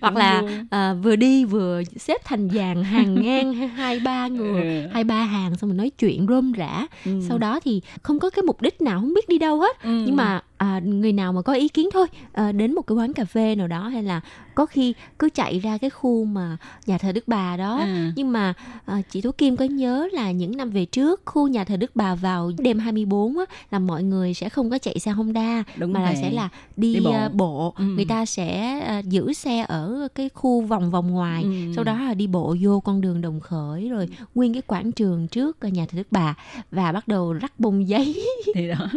[0.00, 4.88] hoặc là à, vừa đi vừa xếp thành dàn hàng ngang hai ba người Ừ.
[4.92, 7.10] hai ba hàng xong rồi nói chuyện rôm rã Ừ.
[7.28, 10.02] sau đó thì không có cái mục đích nào không biết đi đâu hết Ừ.
[10.06, 13.12] nhưng mà à, người nào mà có ý kiến thôi à, đến một cái quán
[13.12, 14.20] cà phê nào đó hay là
[14.54, 18.12] có khi cứ chạy ra cái khu mà nhà thờ Đức Bà đó À.
[18.16, 18.54] nhưng mà
[18.86, 21.90] à, chị Tú Kim có nhớ là những năm về trước khu nhà thờ Đức
[21.96, 25.92] Bà vào đêm 24 á, là mọi người sẽ không có chạy xe Honda Đúng
[25.92, 27.10] mà là sẽ là đi, Đi bộ.
[27.12, 27.84] à, bộ Ừ.
[27.84, 31.50] người ta sẽ à, giữ xe ở cái khu vòng vòng ngoài Ừ.
[31.74, 35.28] sau đó là đi bộ vô con đường Đồng Khởi rồi nguyên cái quảng trường
[35.28, 36.34] trước à, nhà thờ Đức Bà
[36.70, 38.24] và bắt đầu rắc bông giấy
[38.54, 38.88] thì đó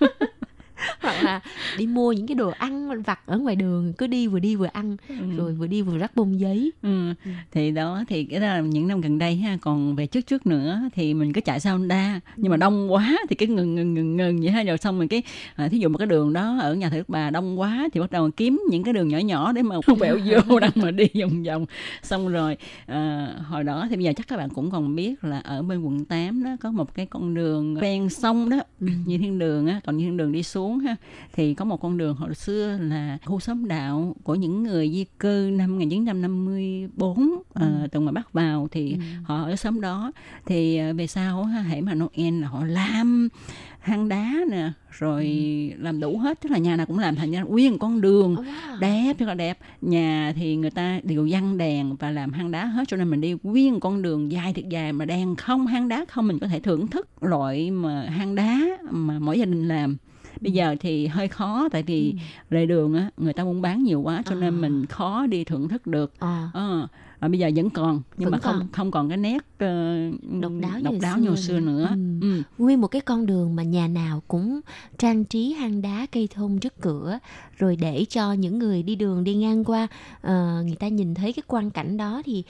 [1.00, 1.40] hoặc là
[1.78, 4.68] đi mua những cái đồ ăn vặt ở ngoài đường cứ đi vừa đi vừa
[4.72, 4.96] ăn
[5.36, 6.72] rồi vừa đi vừa rắc bông giấy.
[6.82, 7.14] Ừ.
[7.52, 9.58] thì đó thì cái đó là những năm gần đây ha.
[9.60, 12.20] Còn về trước trước nữa thì mình cứ chạy xe Honda.
[12.36, 14.62] Nhưng mà đông quá thì cái ngừng ngừng ngừng ngừng vậy ha.
[14.62, 15.22] Rồi xong rồi cái
[15.56, 18.00] à, thí dụ một cái đường đó ở nhà thờ Đức Bà đông quá thì
[18.00, 21.08] bắt đầu kiếm những cái đường nhỏ nhỏ để mà quẹo vô đang mà đi
[21.20, 21.66] vòng vòng.
[22.02, 22.56] Xong rồi
[22.86, 25.82] à, hồi đó thì bây giờ chắc các bạn cũng còn biết là ở bên
[25.82, 29.80] quận 8 đó có một cái con đường ven sông đó như thiên đường á.
[29.86, 30.96] Còn như thiên đường đi xuống ha.
[31.32, 35.04] Thì có một con đường hồi xưa là khu xóm đạo của những người di
[35.18, 40.12] cư năm 1954 à, từ ngoài Bắc vào thì họ ở xóm đó.
[40.46, 43.28] Thì à, về sau á, hãy mà Noel là họ làm
[43.82, 45.26] hang đá nè rồi
[45.78, 48.36] làm đủ hết tức là nhà nào cũng làm thành ra nguyên con đường.
[48.80, 49.58] Đẹp rất là đẹp.
[49.80, 53.20] Nhà thì người ta đều văng đèn và làm hang đá hết cho nên mình
[53.20, 56.46] đi nguyên con đường dài thiệt dài mà đèn không hang đá không mình có
[56.46, 58.60] thể thưởng thức loại mà hang đá
[58.90, 59.96] mà mỗi gia đình làm
[60.42, 62.14] bây giờ thì hơi khó tại vì
[62.50, 65.68] lề đường á người ta buôn bán nhiều quá cho nên mình khó đi thưởng
[65.68, 66.50] thức được à.
[66.54, 66.88] Ờ,
[67.18, 68.68] à, bây giờ vẫn còn nhưng Vẫn mà không còn.
[68.72, 69.96] không còn cái nét ờ,
[70.40, 71.96] độc đáo độc như đáo xưa như xưa nữa Ừ.
[72.20, 72.42] Ừ.
[72.58, 74.60] nguyên một cái con đường mà nhà nào cũng
[74.98, 77.18] trang trí hang đá cây thông trước cửa
[77.58, 79.86] rồi để cho những người đi đường đi ngang qua
[80.20, 82.44] ờ, người ta nhìn thấy cái quang cảnh đó thì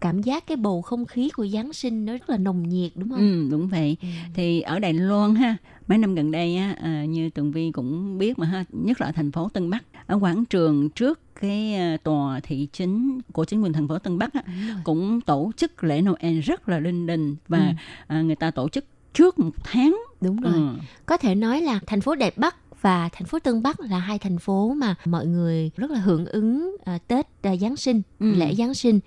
[0.00, 3.08] cảm giác cái bầu không khí của Giáng sinh nó rất là nồng nhiệt đúng
[3.10, 3.18] không?
[3.18, 3.96] Ừ, đúng vậy.
[4.34, 5.56] Thì ở Đài Loan ha,
[5.88, 9.06] mấy năm gần đây á, à, như Tường Vi cũng biết mà ha, nhất là
[9.06, 13.44] ở thành phố Tân Bắc, ở quảng trường trước cái à, tòa thị chính của
[13.44, 14.42] chính quyền thành phố Tân Bắc á,
[14.84, 17.74] cũng tổ chức lễ Noel rất là linh đình và Ừ.
[18.06, 18.84] à, người ta tổ chức
[19.14, 19.96] trước một tháng.
[20.20, 20.52] Đúng rồi.
[20.52, 20.68] Ừ.
[21.06, 24.18] Có thể nói là thành phố Đẹp Bắc và thành phố Tân Bắc là hai
[24.18, 28.32] thành phố mà mọi người rất là hưởng ứng à, Tết à, Giáng sinh, Ừ.
[28.34, 29.00] lễ Giáng sinh.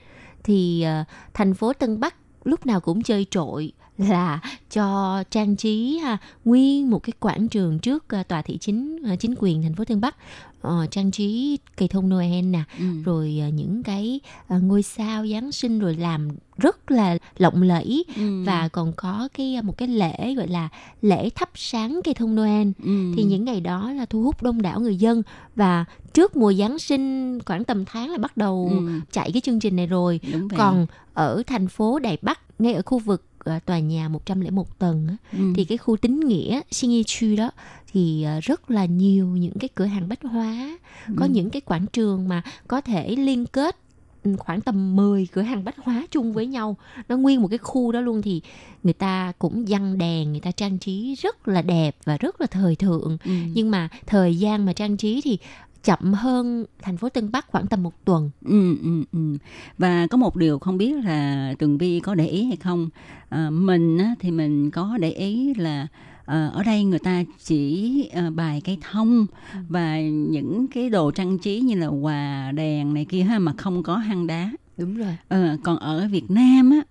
[0.44, 4.40] Thì à, thành phố Tân Bắc lúc nào cũng chơi trội là
[4.72, 9.16] cho trang trí ha, nguyên một cái quảng trường trước à, tòa thị chính à,
[9.16, 10.16] chính quyền thành phố Tân Bắc
[10.62, 12.86] Ờ, trang trí cây thông Noel nè Ừ.
[13.06, 16.28] rồi à, những cái à, ngôi sao Giáng sinh rồi làm
[16.58, 18.44] rất là lộng lẫy Ừ.
[18.46, 20.70] và còn có cái à, một cái lễ gọi là
[21.02, 23.12] lễ thắp sáng cây thông Noel Ừ.
[23.16, 25.24] thì những ngày đó là thu hút đông đảo người dân
[25.56, 28.90] và trước mùa Giáng sinh khoảng tầm tháng là bắt đầu Ừ.
[29.12, 30.20] chạy cái chương trình này rồi
[30.58, 33.29] còn ở thành phố Đài Bắc ngay ở khu vực à,
[33.66, 35.40] tòa nhà 101 tầng Ừ.
[35.56, 37.52] thì cái khu tín nghĩa Shingichu đó
[37.92, 40.78] thì à, rất là nhiều những cái cửa hàng bách hóa
[41.18, 41.30] có Ừ.
[41.32, 43.76] những cái quảng trường mà có thể liên kết
[44.24, 46.76] ừ, khoảng tầm 10 cửa hàng bách hóa chung với nhau
[47.10, 48.42] nó nguyên một cái khu đó luôn thì
[48.84, 52.48] người ta cũng dăng đèn người ta trang trí rất là đẹp và rất là
[52.48, 53.32] thời thượng Ừ.
[53.54, 55.38] nhưng mà thời gian mà trang trí thì
[55.84, 59.38] chậm hơn thành phố Tân Bắc khoảng tầm một tuần Ừ, ừ, ừ.
[59.78, 62.90] Và có một điều không biết là Tường Vi có để ý hay không.
[63.30, 65.88] À, mình á, thì mình có để ý là
[66.26, 69.26] ờ, ở đây người ta chỉ ờ, bài cây thông
[69.70, 73.84] và những cái đồ trang trí như là quà đèn này kia ha mà không
[73.84, 76.82] có hang đá đúng rồi Ờ, còn ở Việt Nam á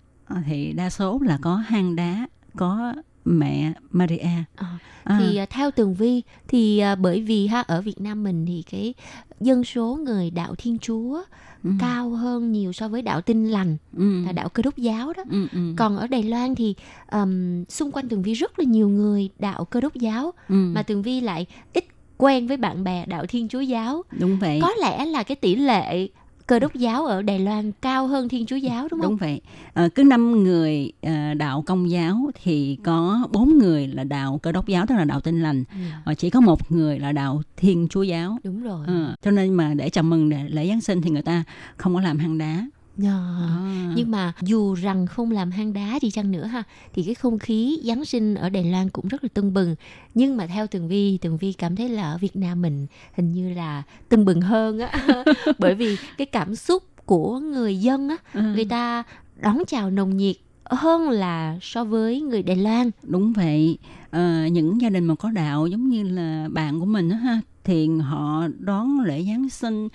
[0.45, 2.27] thì đa số là có hang đá
[2.57, 2.93] có
[3.29, 4.17] mẹ Maria
[4.55, 5.15] À, À.
[5.19, 8.63] thì à, theo tường vi thì à, bởi vì ha ở Việt Nam mình thì
[8.71, 8.93] cái
[9.41, 11.21] dân số người đạo Thiên Chúa
[11.63, 11.69] Ừ.
[11.79, 14.23] cao hơn nhiều so với đạo Tin lành Ừ.
[14.25, 15.23] là đạo Cơ đốc giáo đó.
[15.31, 15.59] Ừ, ừ.
[15.77, 16.75] Còn ở Đài Loan thì
[17.07, 20.55] ừm, xung quanh tường vi rất là nhiều người đạo Cơ đốc giáo Ừ.
[20.55, 21.85] mà tường vi lại ít
[22.17, 24.03] quen với bạn bè đạo Thiên Chúa giáo.
[24.19, 26.07] đúng vậy Có lẽ là cái tỷ lệ
[26.49, 29.09] Cơ đốc giáo ở Đài Loan cao hơn Thiên Chúa giáo đúng không?
[29.09, 29.41] đúng vậy
[29.73, 34.51] Ờ, cứ năm người ờ, đạo công giáo thì có bốn người là đạo cơ
[34.51, 35.75] đốc giáo tức là đạo tin lành Ừ.
[36.05, 38.85] Ờ, chỉ có một người là đạo thiên chúa giáo Đúng rồi.
[38.87, 41.43] Ờ, cho nên mà để chào mừng lễ, lễ giáng sinh thì người ta
[41.77, 42.65] không có làm hang đá.
[43.03, 43.93] À.
[43.95, 47.39] Nhưng mà dù rằng không làm hang đá đi chăng nữa ha thì cái không
[47.39, 49.75] khí Giáng sinh ở Đài Loan cũng rất là tưng bừng.
[50.15, 52.87] Nhưng mà theo Tường Vi, Tường Vi cảm thấy là ở Việt Nam mình
[53.17, 55.23] hình như là tưng bừng hơn á.
[55.59, 58.41] Bởi vì cái cảm xúc của người dân á, Ừ.
[58.41, 59.03] người ta
[59.41, 60.35] đón chào nồng nhiệt
[60.65, 62.91] hơn là so với người Đài Loan.
[63.03, 63.77] đúng vậy
[64.11, 67.41] Ờ, những gia đình mà có đạo giống như là bạn của mình đó ha
[67.63, 69.87] thì họ đón lễ giáng sinh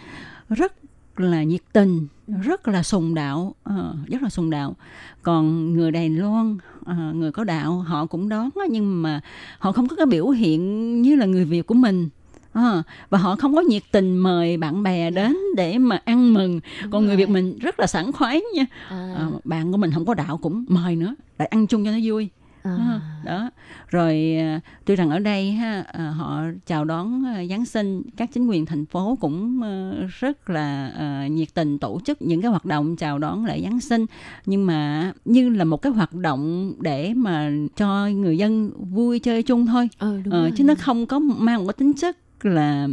[0.49, 0.73] rất
[1.21, 2.07] là nhiệt tình
[2.43, 4.77] rất là sùng đạo ờ, rất là sùng đạo.
[5.23, 9.21] Còn người Đài Loan ờ, người có đạo họ cũng đón nhưng mà
[9.59, 12.09] họ không có cái biểu hiện như là người Việt của mình.
[12.53, 16.61] Ờ, và họ không có nhiệt tình mời bạn bè đến để mà ăn mừng.
[16.91, 18.67] Còn người Việt mình rất là sảng khoái nha.
[18.89, 21.91] À, Ờ, bạn của mình không có đạo cũng mời nữa lại ăn chung cho
[21.91, 22.29] nó vui
[22.65, 23.51] à, đó.
[23.89, 28.31] Rồi à, tuy rằng ở đây ha à, họ chào đón à, Giáng sinh các
[28.33, 30.91] chính quyền thành phố cũng à, rất là
[31.31, 34.07] nhiệt tình tổ chức những cái hoạt động chào đón lễ Giáng sinh.
[34.47, 39.43] Nhưng mà như là một cái hoạt động để mà cho người dân vui chơi
[39.43, 39.89] chung thôi.
[39.99, 40.53] Ờ, đúng Ờ, rồi.
[40.57, 42.89] chứ nó không có mang một cái tính chất là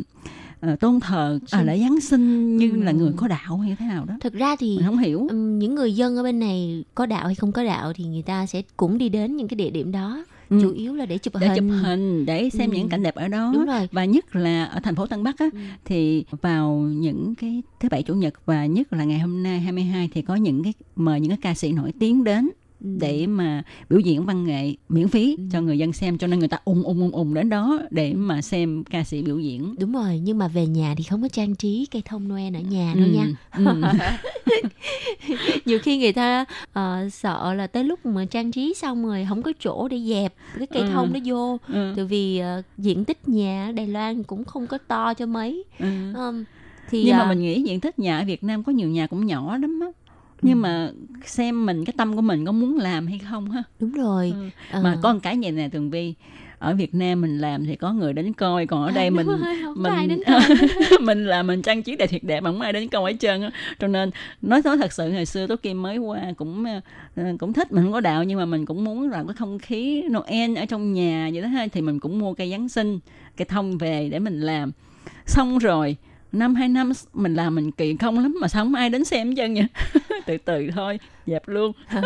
[0.61, 2.97] ờ, tôn thờ à, lễ Giáng sinh như là Ừ.
[2.97, 5.75] người có đạo hay thế nào đó Thực ra thì mình không hiểu Ừm, những
[5.75, 8.61] người dân ở bên này có đạo hay không có đạo thì người ta sẽ
[8.77, 10.59] cũng đi đến những cái địa điểm đó Ừ.
[10.61, 12.75] chủ yếu là để chụp để hình chụp hình để xem Ừ.
[12.77, 13.89] những cảnh đẹp ở đó Đúng rồi.
[13.91, 15.59] và nhất là ở thành phố Tân Bắc á Ừ.
[15.85, 20.09] thì vào những cái thứ bảy chủ nhật và nhất là ngày hôm nay 22
[20.13, 22.49] thì có những cái mời những cái ca sĩ nổi tiếng đến
[22.83, 22.87] Ừ.
[22.99, 25.43] để mà biểu diễn văn nghệ miễn phí Ừ.
[25.51, 28.13] cho người dân xem cho nên người ta ùng ùng ùng ùng đến đó để
[28.13, 31.27] mà xem ca sĩ biểu diễn đúng rồi nhưng mà về nhà thì không có
[31.27, 33.27] trang trí cây thông Noel ở nhà đâu Ừ, nha
[33.57, 33.81] ừ.
[35.65, 39.41] nhiều khi người ta ờ, sợ là tới lúc mà trang trí xong rồi không
[39.43, 40.89] có chỗ để dẹp cái cây Ừ.
[40.89, 41.93] thông nó vô Ừ.
[41.95, 45.63] tại vì ờ, diện tích nhà ở Đài Loan cũng không có to cho mấy
[45.79, 46.13] Ừ.
[46.13, 46.45] Ừm,
[46.87, 49.07] thì nhưng mà ờ, mình nghĩ diện tích nhà ở Việt Nam có nhiều nhà
[49.07, 49.87] cũng nhỏ lắm á
[50.41, 50.89] nhưng mà
[51.25, 54.49] xem mình cái tâm của mình có muốn làm hay không ha đúng rồi Ừ.
[54.71, 54.81] Ờ.
[54.83, 56.13] mà có một cái gì nè tường vi
[56.59, 59.27] ở Việt Nam mình làm thì có người đến coi còn ở đây Đúng mình
[59.27, 60.41] rồi, không mình ai đến coi.
[61.01, 63.41] mình làm mình trang trí đẹp thiệt đẹp mà không ai đến coi hết trơn
[63.41, 64.11] á cho nên
[64.41, 66.65] nói nói thật sự ngày xưa tố kim mới qua cũng
[67.15, 69.59] ờ, cũng thích mình không có đạo nhưng mà mình cũng muốn là cái không
[69.59, 72.99] khí Noel ở trong nhà vậy đó ha thì mình cũng mua cây Giáng sinh
[73.37, 74.71] cây thông về để mình làm
[75.25, 75.95] xong rồi
[76.31, 79.35] năm hai năm mình làm mình kỳ công lắm mà sao không ai đến xem
[79.35, 79.63] chân nhỉ
[80.25, 81.71] từ từ thôi dẹp luôn.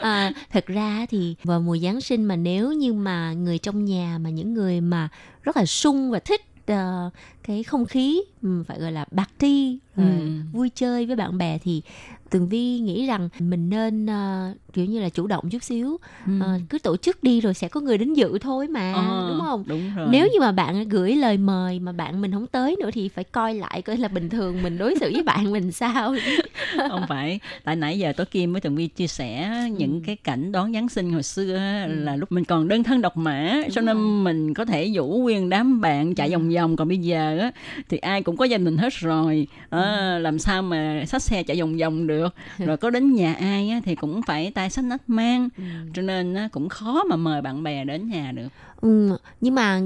[0.00, 4.18] À, thật ra thì vào mùa Giáng sinh mà nếu như mà người trong nhà
[4.20, 5.08] mà những người mà
[5.42, 6.40] rất là sung và thích
[6.72, 8.22] uh, cái không khí
[8.66, 10.28] phải gọi là party rồi Ừ.
[10.52, 11.82] vui chơi với bạn bè thì
[12.30, 15.96] Tường Vi nghĩ rằng mình nên ờ, kiểu như là chủ động chút xíu.
[16.26, 16.32] Ừ.
[16.40, 19.40] Ờ, cứ tổ chức đi rồi sẽ có người đến dự thôi mà Ờ, đúng
[19.40, 19.64] không?
[19.66, 20.06] đúng rồi.
[20.10, 23.24] Nếu như mà bạn gửi lời mời mà bạn mình không tới nữa thì phải
[23.24, 26.14] coi lại coi là bình thường mình đối xử với bạn mình sao
[26.88, 27.40] không phải.
[27.64, 30.88] Tại nãy giờ tôi kim với tường vi chia sẻ những cái cảnh đón giáng
[30.88, 34.54] sinh hồi xưa á, là lúc mình còn đơn thân độc mã cho nên mình
[34.54, 36.76] có thể rủ nguyên đám bạn chạy vòng vòng.
[36.76, 37.52] Còn bây giờ á
[37.88, 39.46] thì ai cũng có gia đình hết rồi.
[39.70, 42.34] À, làm sao mà xách xe chạy vòng vòng được?
[42.58, 45.48] Rồi có đến nhà ai á, thì cũng phải tay xách nách mang.
[45.94, 48.48] Cho nên á, cũng khó mà mời bạn bè đến nhà được.
[48.80, 49.80] Ừ, nhưng mà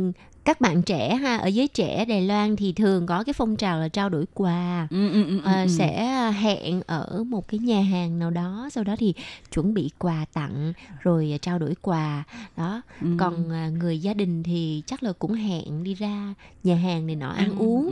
[0.45, 3.79] các bạn trẻ ha ở giới trẻ Đài Loan thì thường có cái phong trào
[3.81, 5.69] là trao đổi quà ừ, ừ, ừ, Ờ, ừ.
[5.69, 6.07] sẽ
[6.41, 9.15] hẹn ở một cái nhà hàng nào đó sau đó thì
[9.55, 10.73] chuẩn bị quà tặng
[11.03, 12.25] rồi trao đổi quà
[12.57, 13.07] đó Ừ.
[13.19, 16.35] còn à, người gia đình thì chắc là cũng hẹn đi ra
[16.65, 17.91] nhà hàng này nọ ăn uống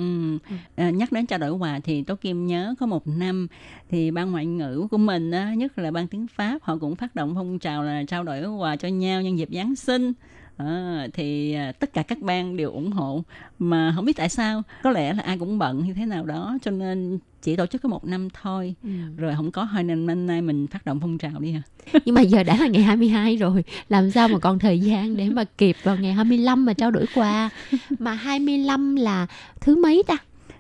[0.48, 0.56] Ừ.
[0.76, 3.46] À, nhắc đến trao đổi quà thì Tố Kim nhớ có một năm
[3.90, 7.14] thì ban ngoại ngữ của mình á, nhất là ban tiếng Pháp họ cũng phát
[7.14, 10.12] động phong trào là trao đổi quà cho nhau nhân dịp Giáng sinh
[10.56, 13.22] À, thì tất cả các bang đều ủng hộ
[13.58, 16.58] mà không biết tại sao có lẽ là ai cũng bận như thế nào đó
[16.62, 18.88] cho nên chỉ tổ chức có một năm thôi Ừ.
[19.16, 21.62] rồi không có hơi nên năm nay mình phát động phong trào đi ha
[22.04, 25.28] Nhưng mà giờ đã là ngày 22 rồi, làm sao mà còn thời gian để
[25.28, 27.50] mà kịp vào ngày 25 mà trao đổi quà.
[27.98, 29.26] Mà 25 là
[29.60, 30.16] thứ mấy ta?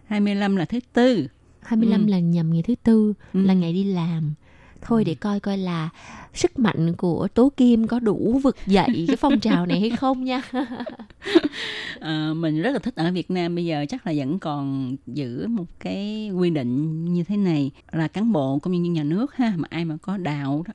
[0.06, 1.26] 25 là thứ tư
[1.62, 2.10] 25 Ừ.
[2.10, 3.40] là nhằm ngày thứ tư, Ừ.
[3.42, 4.34] là ngày đi làm.
[4.82, 5.88] Thôi để coi coi là
[6.34, 10.24] sức mạnh của Tố Kim có đủ vực dậy cái phong trào này hay không
[10.24, 10.42] nha.
[12.00, 15.46] Ờ, mình rất là thích ở Việt Nam bây giờ chắc là vẫn còn giữ
[15.46, 19.34] một cái quy định như thế này là cán bộ công nhân viên nhà nước
[19.34, 20.72] ha mà ai mà có đạo đó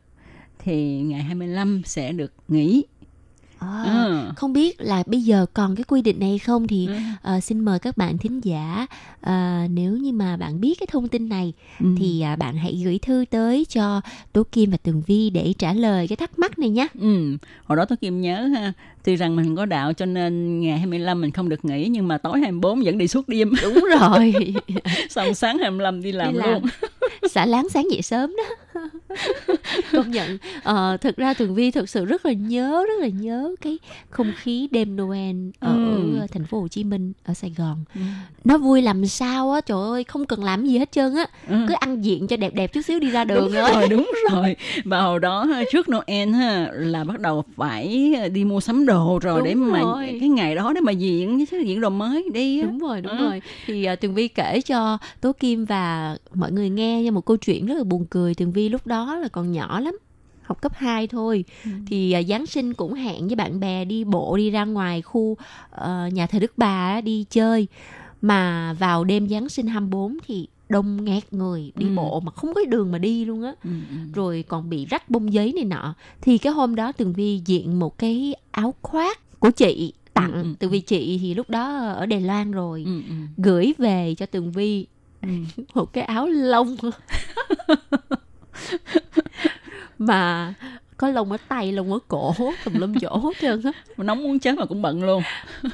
[0.60, 2.84] thì ngày 25 sẽ được nghỉ
[3.60, 4.30] À, Ừ.
[4.36, 6.94] Không biết là bây giờ còn cái quy định này không thì Ừ.
[7.22, 8.88] ờ, xin mời các bạn thính giả
[9.22, 11.86] ờ, nếu như mà bạn biết cái thông tin này Ừ.
[11.98, 14.02] thì à, bạn hãy gửi thư tới cho
[14.34, 16.88] Tố Kim và Tường Vi để trả lời cái thắc mắc này nhé.
[17.00, 18.74] Ừ, hồi đó tôi Kim nhớ ha,
[19.04, 22.18] tuy rằng mình có đạo cho nên ngày 25 mình không được nghỉ nhưng mà
[22.18, 23.52] tối 24 vẫn đi suốt đêm.
[23.62, 24.34] Đúng rồi.
[25.10, 26.50] Xong sáng 25 đi làm, Đi làm.
[26.54, 26.62] luôn.
[27.32, 28.44] Xả láng sáng dậy sớm đó.
[29.92, 30.38] Công nhận.
[30.64, 33.78] Ờ, thực ra Tường Vi thực sự rất là nhớ, rất là nhớ cái
[34.10, 36.20] không khí đêm Noel ở Ừ.
[36.32, 37.84] thành phố Hồ Chí Minh, ở Sài Gòn.
[37.96, 38.02] Ừ.
[38.44, 41.26] Nó vui làm sao á, trời ơi, không cần làm gì hết trơn á.
[41.50, 41.56] Ừ.
[41.68, 43.72] Cứ ăn diện cho đẹp đẹp chút xíu đi ra đường đúng thôi.
[43.74, 44.56] rồi, đúng rồi.
[44.86, 49.36] Và hồi đó trước Noel ha là bắt đầu phải đi mua sắm đồ rồi
[49.42, 50.18] Đúng để mà rồi.
[50.20, 52.66] cái ngày đó để mà diện diện đồ mới đi á.
[52.68, 53.24] đúng rồi đúng Ừ.
[53.26, 57.26] rồi thì uh, tường vi kể cho tố kim và mọi người nghe nha một
[57.26, 59.98] câu chuyện rất là buồn cười tường vi lúc đó là còn nhỏ lắm
[60.42, 61.44] học cấp 2 thôi
[61.88, 65.38] thì uh, giáng sinh cũng hẹn với bạn bè đi bộ đi ra ngoài khu
[65.70, 67.68] ờ, nhà thờ đức bà đi chơi
[68.22, 71.96] mà vào đêm giáng sinh 24 thì đông nghẹt người đi Ừ.
[71.96, 73.96] bộ mà không có đường mà đi luôn á Ừ, ừ.
[74.14, 77.80] rồi còn bị rách bông giấy này nọ thì cái hôm đó tường vi diện
[77.80, 81.78] một cái áo khoác của chị tặng Ừ, ừ, từ vì chị thì lúc đó
[81.88, 83.14] ở đài loan rồi Ừ, ừ.
[83.38, 84.88] gửi về cho tường vi
[85.22, 85.28] Ừ.
[85.76, 86.76] một cái áo lông
[89.98, 90.54] mà
[90.98, 92.34] có lông ở tay lông ở cổ
[92.66, 95.24] tùm lum chỗ hết trơn á nóng muốn chết mà cũng bận luôn.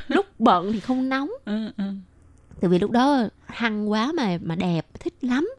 [0.07, 1.83] lúc bận thì không nóng Ừ, ừ.
[2.61, 5.49] Tại vì lúc đó hăng quá mà mà đẹp thích lắm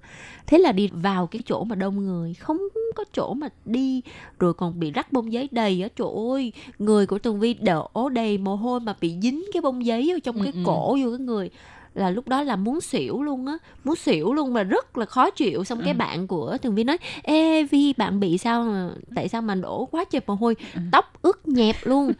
[0.47, 2.59] thế là đi vào cái chỗ mà đông người không
[2.95, 4.03] có chỗ mà đi
[4.38, 8.09] rồi còn bị rắc bông giấy đầy á trời ơi người của tường vi đổ
[8.12, 10.61] đầy mồ hôi mà bị dính cái bông giấy ở trong Ừ, cái ừ.
[10.64, 11.51] cổ vô cái người
[11.95, 15.30] là lúc đó là muốn xỉu luôn á muốn xỉu luôn mà rất là khó
[15.30, 15.97] chịu xong cái Ừ.
[15.99, 19.84] bạn của tường vi nói ê vi bạn bị sao mà tại sao mà đổ
[19.90, 20.80] quá trời mồ hôi Ừ.
[20.92, 22.12] tóc ướt nhẹp luôn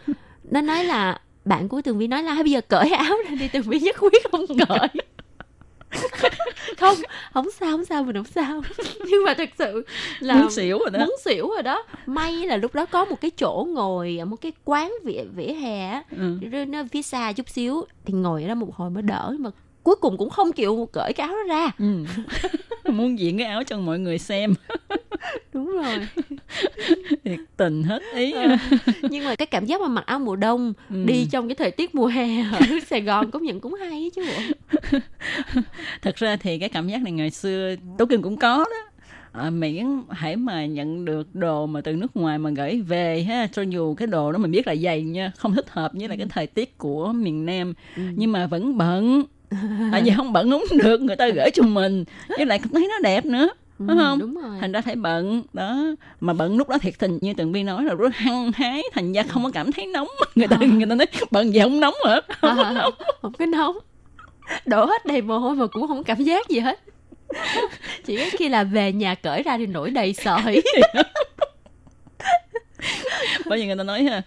[0.51, 3.35] nó nói là bạn của tường vi nói là "Hay bây giờ cởi áo ra
[3.35, 4.89] đi tường vi nhất quyết không cởi
[6.79, 6.97] không
[7.35, 8.63] không sao không sao mình không sao
[9.11, 9.87] nhưng mà thật sự
[10.21, 10.99] là Muốn xỉu rồi đó.
[10.99, 14.37] muốn xỉu rồi đó may là lúc đó có một cái chỗ ngồi ở một
[14.41, 16.39] cái quán vỉa vỉa hè á Ừ.
[16.69, 19.51] Nó phía xa chút xíu thì ngồi ở đó một hồi mới đỡ mà
[19.85, 21.71] cuối cùng cũng không chịu cởi cái áo đó ra.
[21.79, 22.05] Ừ.
[22.93, 24.55] muốn diện cái áo cho mọi người xem.
[25.53, 26.09] Đúng rồi.
[27.25, 28.33] Thiệt tình hết ý.
[28.33, 28.57] Ờ.
[29.03, 31.05] nhưng mà cái cảm giác mà mặc áo mùa đông Ừ.
[31.07, 34.23] đi trong cái thời tiết mùa hè ở Sài Gòn cũng nhận cũng hay chứ
[34.27, 34.99] bộ.
[36.03, 38.91] Thật ra thì cái cảm giác này ngày xưa tố kim cũng có đó.
[39.43, 43.47] À, miễn hãy mà nhận được đồ mà từ nước ngoài mà gửi về ha
[43.53, 46.17] cho dù cái đồ đó mình biết là dày nha không thích hợp với lại
[46.19, 47.75] cái thời tiết của miền nam.
[47.97, 48.03] Ừ.
[48.17, 49.23] nhưng mà vẫn bận
[49.93, 52.05] tại vì không bận không được người ta gửi cho mình.
[52.29, 53.49] Với lại thấy nó đẹp nữa
[53.79, 54.19] Ừ, đúng không?
[54.19, 54.57] đúng rồi.
[54.61, 55.85] Thành ra phải bận đó.
[56.21, 59.13] Mà bận lúc đó thiệt tình như tường vi nói là rất hăng hái thành
[59.13, 60.09] ra không có cảm thấy nóng.
[60.35, 62.21] Người ta người ta nói bận gì không nóng hả?
[62.41, 62.95] Không có nóng.
[63.23, 63.79] Không có nóng.
[64.67, 66.81] Đổ hết đầy mồ hôi mà cũng không cảm giác gì hết.
[68.05, 70.63] Chỉ có khi là về nhà cởi ra thì nổi đầy sợi.
[73.47, 74.23] Bởi vì người ta nói ha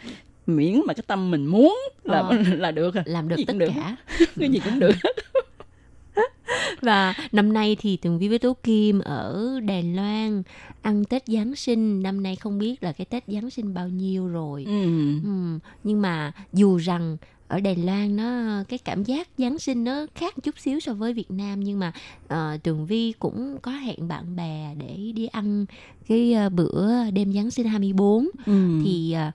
[0.47, 2.37] miễn mà cái tâm mình muốn là Ờ.
[2.57, 3.69] là được rồi làm được Gì tất cũng được.
[3.75, 3.95] cả
[4.39, 4.91] cái gì cũng được
[6.81, 10.43] và năm nay thì tường vi với tố kim ở đài loan
[10.81, 14.27] ăn tết giáng sinh năm nay không biết là cái tết giáng sinh bao nhiêu
[14.27, 14.83] rồi ừ.
[15.23, 15.59] ừ.
[15.83, 17.17] nhưng mà dù rằng
[17.47, 21.13] ở Đài Loan nó cái cảm giác Giáng sinh nó khác chút xíu so với
[21.13, 21.91] Việt Nam nhưng mà
[22.25, 25.65] uh, Tường Vi cũng có hẹn bạn bè để đi ăn
[26.07, 28.81] cái ờ, bữa đêm Giáng sinh 24 Ừ.
[28.85, 29.31] thì ờ,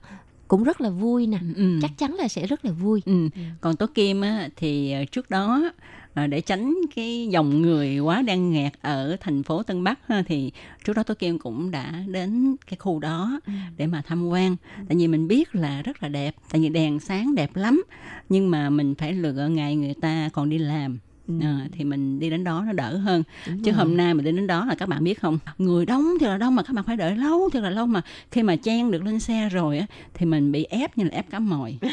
[0.53, 1.39] cũng rất là vui nè.
[1.55, 1.79] Ừ.
[1.81, 3.01] chắc chắn là sẽ rất là vui.
[3.05, 3.27] Ừ.
[3.61, 5.71] còn tố kim á thì ờ, trước đó
[6.13, 10.23] à, để tránh cái dòng người quá đang nghẹt ở thành phố Tân Bắc ha,
[10.27, 10.51] thì
[10.85, 13.39] trước đó Tố Kim cũng đã đến cái khu đó
[13.77, 14.55] để mà tham quan.
[14.87, 17.83] Tại vì mình biết là rất là đẹp tại vì đèn sáng đẹp lắm.
[18.29, 20.99] Nhưng mà mình phải lựa ngày người ta còn đi làm
[21.41, 23.23] à, thì mình đi đến đó nó đỡ hơn.
[23.47, 23.77] Đúng chứ rồi.
[23.77, 26.37] hôm nay mình đi đến đó là các bạn biết không người đông thì là
[26.37, 28.01] đông mà các bạn phải đợi lâu thì là lâu mà.
[28.31, 31.29] Khi mà chen được lên xe rồi á thì mình bị ép như là ép
[31.29, 31.77] cá mồi.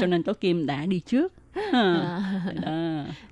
[0.00, 1.32] Cho nên tố kim đã đi trước.
[1.72, 2.20] À.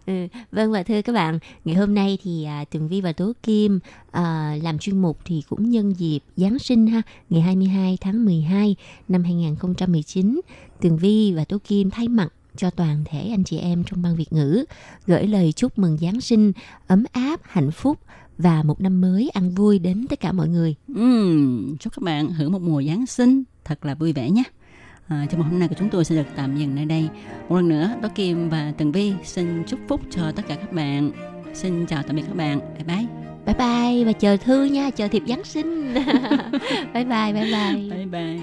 [0.07, 3.32] Ừ, vâng và thưa các bạn, ngày hôm nay thì à, Tường Vi và Tố
[3.42, 3.80] Kim
[4.11, 8.76] à, làm chuyên mục thì cũng nhân dịp Giáng sinh ha, ngày 22 tháng 12
[9.09, 10.40] năm 2019,
[10.80, 14.17] Tường Vi và Tố Kim thay mặt cho toàn thể anh chị em trong ban
[14.17, 14.65] Việt ngữ
[15.07, 16.53] gửi lời chúc mừng Giáng sinh
[16.87, 17.99] ấm áp, hạnh phúc
[18.39, 20.75] và một năm mới ăn vui đến tất cả mọi người.
[20.95, 24.43] Ừm, chúc các bạn hưởng một mùa Giáng sinh thật là vui vẻ nhé.
[25.09, 27.09] À, trong một hôm nay của chúng tôi sẽ được tạm dừng nơi đây.
[27.49, 30.73] Một lần nữa, Tố Kim và Tường Vi xin chúc phúc cho tất cả các
[30.73, 31.11] bạn.
[31.55, 32.61] Xin chào tạm biệt các bạn.
[32.75, 33.07] Bye bye.
[33.47, 35.95] Bye bye và chờ thư nha, chờ thiệp Giáng sinh.
[36.95, 37.91] bye bye, bye bye.
[37.91, 38.41] Bye bye.